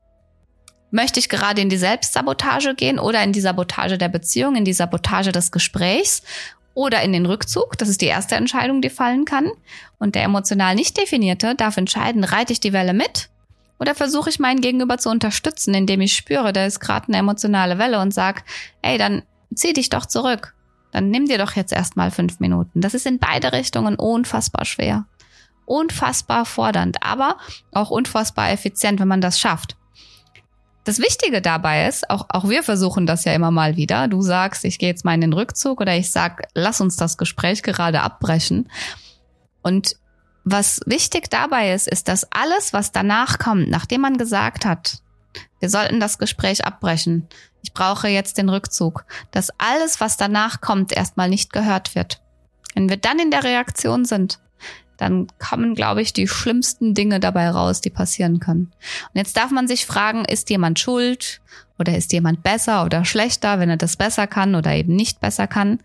Möchte 0.92 1.20
ich 1.20 1.30
gerade 1.30 1.62
in 1.62 1.70
die 1.70 1.78
Selbstsabotage 1.78 2.76
gehen 2.76 3.00
oder 3.00 3.24
in 3.24 3.32
die 3.32 3.42
Sabotage 3.42 3.98
der 3.98 4.10
Beziehung, 4.10 4.56
in 4.56 4.66
die 4.66 4.74
Sabotage 4.74 5.32
des 5.32 5.52
Gesprächs? 5.52 6.22
Oder 6.74 7.02
in 7.02 7.14
den 7.14 7.26
Rückzug. 7.26 7.78
Das 7.78 7.90
ist 7.90 8.02
die 8.02 8.08
erste 8.08 8.36
Entscheidung, 8.36 8.82
die 8.82 8.90
fallen 8.90 9.26
kann. 9.26 9.52
Und 9.98 10.16
der 10.16 10.24
emotional 10.24 10.76
nicht 10.76 10.98
definierte 10.98 11.56
darf 11.56 11.78
entscheiden, 11.78 12.24
reite 12.24 12.54
ich 12.54 12.60
die 12.60 12.74
Welle 12.74 12.94
mit 12.94 13.30
oder 13.82 13.96
versuche 13.96 14.30
ich 14.30 14.40
meinen 14.40 14.62
Gegenüber 14.62 15.00
zu 15.00 15.10
unterstützen, 15.10 15.74
indem 15.74 16.02
ich 16.02 16.14
spüre, 16.14 16.54
da 16.54 16.68
ist 16.68 16.80
gerade 16.80 17.08
eine 17.08 17.18
emotionale 17.18 17.80
Welle 17.80 18.00
und 18.00 18.14
sag, 18.14 18.44
ey, 18.84 19.00
dann 19.00 19.24
zieh 19.56 19.74
dich 19.74 19.90
doch 19.90 20.06
zurück. 20.06 20.54
Dann 20.92 21.10
nimm 21.10 21.26
dir 21.26 21.40
doch 21.40 21.56
jetzt 21.56 21.74
erstmal 21.74 22.12
fünf 22.12 22.40
Minuten. 22.40 22.82
Das 22.82 22.94
ist 22.94 23.08
in 23.08 23.18
beide 23.18 23.54
Richtungen 23.54 23.96
unfassbar 23.96 24.66
schwer. 24.66 25.06
Unfassbar 25.66 26.46
fordernd, 26.46 26.98
aber 27.02 27.38
auch 27.72 27.90
unfassbar 27.90 28.52
effizient, 28.52 29.00
wenn 29.00 29.08
man 29.08 29.22
das 29.22 29.40
schafft. 29.40 29.76
Das 30.84 30.98
Wichtige 30.98 31.42
dabei 31.42 31.88
ist, 31.88 32.10
auch, 32.10 32.26
auch 32.30 32.50
wir 32.50 32.64
versuchen 32.64 33.06
das 33.06 33.24
ja 33.26 33.34
immer 33.34 33.52
mal 33.52 33.76
wieder. 33.76 34.08
Du 34.08 34.22
sagst, 34.22 34.66
ich 34.66 34.80
gehe 34.80 34.90
jetzt 34.90 35.06
mal 35.06 35.14
in 35.14 35.22
den 35.22 35.34
Rückzug 35.34 35.80
oder 35.80 35.96
ich 35.96 36.12
sag, 36.12 36.48
lass 36.56 36.82
uns 36.82 36.96
das 36.96 37.18
Gespräch 37.18 37.62
gerade 37.62 38.02
abbrechen. 38.02 38.70
Und 39.62 39.96
was 40.44 40.82
wichtig 40.88 41.30
dabei 41.30 41.74
ist, 41.74 41.88
ist, 41.88 42.08
dass 42.08 42.28
alles, 42.32 42.74
was 42.74 42.92
danach 42.92 43.38
kommt, 43.38 43.70
nachdem 43.70 44.02
man 44.02 44.18
gesagt 44.18 44.66
hat, 44.66 44.98
wir 45.60 45.70
sollten 45.70 46.00
das 46.00 46.18
Gespräch 46.18 46.66
abbrechen, 46.66 47.28
ich 47.62 47.74
brauche 47.74 48.08
jetzt 48.08 48.40
den 48.40 48.50
Rückzug, 48.50 49.06
dass 49.30 49.52
alles, 49.60 50.00
was 50.00 50.18
danach 50.18 50.62
kommt, 50.62 50.92
erstmal 50.92 51.30
nicht 51.30 51.54
gehört 51.54 51.94
wird. 51.94 52.22
Wenn 52.74 52.90
wir 52.90 52.98
dann 52.98 53.20
in 53.20 53.30
der 53.30 53.44
Reaktion 53.44 54.06
sind, 54.06 54.40
dann 55.02 55.26
kommen, 55.40 55.74
glaube 55.74 56.04
ich, 56.04 56.14
die 56.14 56.28
schlimmsten 56.28 56.94
Dinge 56.94 57.20
dabei 57.20 57.50
raus, 57.50 57.82
die 57.82 57.90
passieren 57.90 58.40
können. 58.40 58.72
Und 59.12 59.16
jetzt 59.16 59.36
darf 59.36 59.50
man 59.50 59.68
sich 59.68 59.88
fragen, 59.88 60.26
ist 60.26 60.52
jemand 60.52 60.80
schuld 60.80 61.42
oder 61.80 61.98
ist 61.98 62.14
jemand 62.14 62.44
besser 62.44 62.86
oder 62.86 63.04
schlechter, 63.04 63.60
wenn 63.60 63.72
er 63.72 63.78
das 63.78 63.98
besser 63.98 64.28
kann 64.28 64.54
oder 64.54 64.76
eben 64.76 64.96
nicht 64.96 65.20
besser 65.20 65.48
kann? 65.48 65.80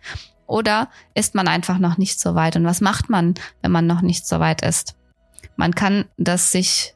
Oder 0.47 0.91
ist 1.15 1.35
man 1.35 1.49
einfach 1.49 1.79
noch 1.79 1.97
nicht 1.97 2.21
so 2.21 2.35
weit? 2.35 2.57
Und 2.57 2.67
was 2.67 2.83
macht 2.83 3.09
man, 3.09 3.35
wenn 3.63 3.73
man 3.73 3.87
noch 3.87 4.03
nicht 4.03 4.27
so 4.27 4.39
weit 4.39 4.61
ist? 4.61 4.97
Man 5.57 5.75
kann 5.75 6.05
das 6.19 6.53
sich 6.53 6.95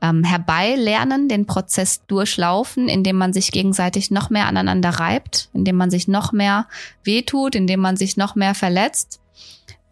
ähm, 0.00 0.22
herbeilernen, 0.22 1.28
den 1.28 1.46
Prozess 1.46 2.06
durchlaufen, 2.06 2.88
indem 2.88 3.16
man 3.16 3.32
sich 3.32 3.50
gegenseitig 3.50 4.12
noch 4.12 4.30
mehr 4.30 4.46
aneinander 4.46 4.90
reibt, 4.90 5.50
indem 5.54 5.74
man 5.74 5.90
sich 5.90 6.06
noch 6.06 6.30
mehr 6.30 6.68
wehtut, 7.02 7.56
indem 7.56 7.80
man 7.80 7.96
sich 7.96 8.16
noch 8.16 8.36
mehr 8.36 8.54
verletzt. 8.54 9.20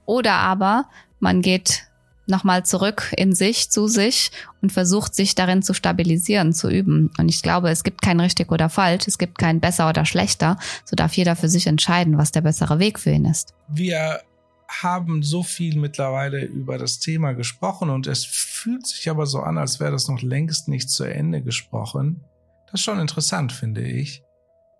Oder 0.05 0.35
aber 0.35 0.85
man 1.21 1.43
geht 1.43 1.87
nochmal 2.27 2.65
zurück 2.65 3.13
in 3.17 3.35
sich, 3.35 3.71
zu 3.71 3.87
sich 3.87 4.31
und 4.61 4.73
versucht 4.73 5.15
sich 5.15 5.35
darin 5.35 5.63
zu 5.63 5.75
stabilisieren, 5.75 6.53
zu 6.53 6.69
üben. 6.69 7.11
Und 7.19 7.29
ich 7.29 7.43
glaube, 7.43 7.71
es 7.71 7.85
gibt 7.85 8.03
kein 8.03 8.21
richtig 8.21 8.51
oder 8.51 8.69
falsch, 8.69 9.07
es 9.07 9.19
gibt 9.19 9.39
kein 9.39 9.61
besser 9.61 9.89
oder 9.89 10.05
schlechter. 10.05 10.59
So 10.85 10.97
darf 10.97 11.15
jeder 11.15 11.37
für 11.37 11.49
sich 11.49 11.67
entscheiden, 11.67 12.19
was 12.19 12.33
der 12.33 12.41
bessere 12.41 12.79
Weg 12.79 12.99
für 12.99 13.11
ihn 13.11 13.25
ist. 13.25 13.55
Wir 13.69 14.21
haben 14.69 15.23
so 15.23 15.43
viel 15.43 15.79
mittlerweile 15.79 16.45
über 16.45 16.77
das 16.77 16.99
Thema 16.99 17.33
gesprochen 17.33 17.89
und 17.91 18.09
es 18.09 18.25
fühlt 18.25 18.87
sich 18.87 19.09
aber 19.09 19.27
so 19.27 19.41
an, 19.41 19.59
als 19.59 19.79
wäre 19.79 19.93
das 19.93 20.09
noch 20.09 20.23
längst 20.23 20.67
nicht 20.69 20.91
zu 20.91 21.05
Ende 21.05 21.41
gesprochen. 21.43 22.25
Das 22.67 22.81
ist 22.81 22.85
schon 22.85 22.99
interessant, 22.99 23.53
finde 23.53 23.83
ich. 23.83 24.25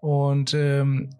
Und 0.01 0.55
ähm, 0.55 1.11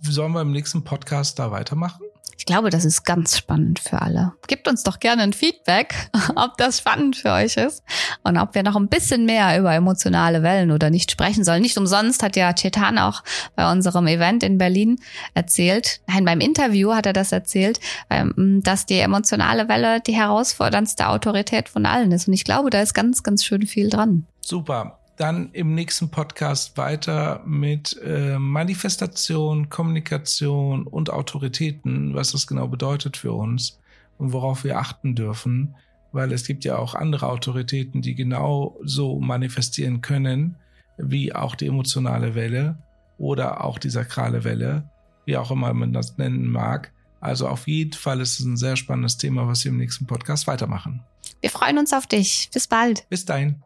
sollen 0.00 0.32
wir 0.32 0.42
im 0.42 0.52
nächsten 0.52 0.84
Podcast 0.84 1.38
da 1.38 1.50
weitermachen? 1.50 2.05
Ich 2.38 2.44
glaube, 2.44 2.70
das 2.70 2.84
ist 2.84 3.04
ganz 3.04 3.36
spannend 3.36 3.78
für 3.78 4.02
alle. 4.02 4.32
Gebt 4.46 4.68
uns 4.68 4.82
doch 4.82 5.00
gerne 5.00 5.22
ein 5.22 5.32
Feedback, 5.32 5.94
ob 6.36 6.56
das 6.58 6.78
spannend 6.78 7.16
für 7.16 7.32
euch 7.32 7.56
ist 7.56 7.82
und 8.22 8.36
ob 8.36 8.54
wir 8.54 8.62
noch 8.62 8.76
ein 8.76 8.88
bisschen 8.88 9.24
mehr 9.24 9.58
über 9.58 9.72
emotionale 9.72 10.42
Wellen 10.42 10.70
oder 10.70 10.90
nicht 10.90 11.10
sprechen 11.10 11.44
sollen. 11.44 11.62
Nicht 11.62 11.78
umsonst 11.78 12.22
hat 12.22 12.36
ja 12.36 12.52
Chetan 12.52 12.98
auch 12.98 13.22
bei 13.54 13.70
unserem 13.70 14.06
Event 14.06 14.42
in 14.42 14.58
Berlin 14.58 14.98
erzählt, 15.34 16.00
nein, 16.06 16.24
beim 16.24 16.40
Interview 16.40 16.94
hat 16.94 17.06
er 17.06 17.12
das 17.12 17.32
erzählt, 17.32 17.80
ähm, 18.10 18.60
dass 18.62 18.86
die 18.86 18.98
emotionale 18.98 19.68
Welle 19.68 20.00
die 20.00 20.14
herausforderndste 20.14 21.08
Autorität 21.08 21.68
von 21.68 21.86
allen 21.86 22.12
ist. 22.12 22.28
Und 22.28 22.34
ich 22.34 22.44
glaube, 22.44 22.70
da 22.70 22.80
ist 22.80 22.94
ganz, 22.94 23.22
ganz 23.22 23.44
schön 23.44 23.66
viel 23.66 23.88
dran. 23.88 24.26
Super 24.40 24.98
dann 25.16 25.50
im 25.52 25.74
nächsten 25.74 26.10
Podcast 26.10 26.76
weiter 26.76 27.42
mit 27.46 27.98
äh, 28.04 28.38
Manifestation, 28.38 29.70
Kommunikation 29.70 30.86
und 30.86 31.10
Autoritäten, 31.10 32.14
was 32.14 32.32
das 32.32 32.46
genau 32.46 32.68
bedeutet 32.68 33.16
für 33.16 33.32
uns 33.32 33.80
und 34.18 34.32
worauf 34.32 34.64
wir 34.64 34.78
achten 34.78 35.14
dürfen, 35.14 35.74
weil 36.12 36.32
es 36.32 36.46
gibt 36.46 36.64
ja 36.64 36.78
auch 36.78 36.94
andere 36.94 37.28
Autoritäten, 37.28 38.02
die 38.02 38.14
genau 38.14 38.78
so 38.82 39.18
manifestieren 39.18 40.02
können, 40.02 40.56
wie 40.98 41.34
auch 41.34 41.54
die 41.54 41.66
emotionale 41.66 42.34
Welle 42.34 42.78
oder 43.18 43.64
auch 43.64 43.78
die 43.78 43.90
sakrale 43.90 44.44
Welle, 44.44 44.88
wie 45.24 45.36
auch 45.36 45.50
immer 45.50 45.72
man 45.72 45.92
das 45.92 46.18
nennen 46.18 46.50
mag. 46.50 46.92
Also 47.20 47.48
auf 47.48 47.66
jeden 47.66 47.94
Fall 47.94 48.20
ist 48.20 48.38
es 48.38 48.46
ein 48.46 48.56
sehr 48.56 48.76
spannendes 48.76 49.16
Thema, 49.16 49.48
was 49.48 49.64
wir 49.64 49.72
im 49.72 49.78
nächsten 49.78 50.06
Podcast 50.06 50.46
weitermachen. 50.46 51.02
Wir 51.40 51.50
freuen 51.50 51.78
uns 51.78 51.92
auf 51.92 52.06
dich. 52.06 52.50
Bis 52.52 52.66
bald. 52.66 53.08
Bis 53.08 53.24
dahin. 53.24 53.65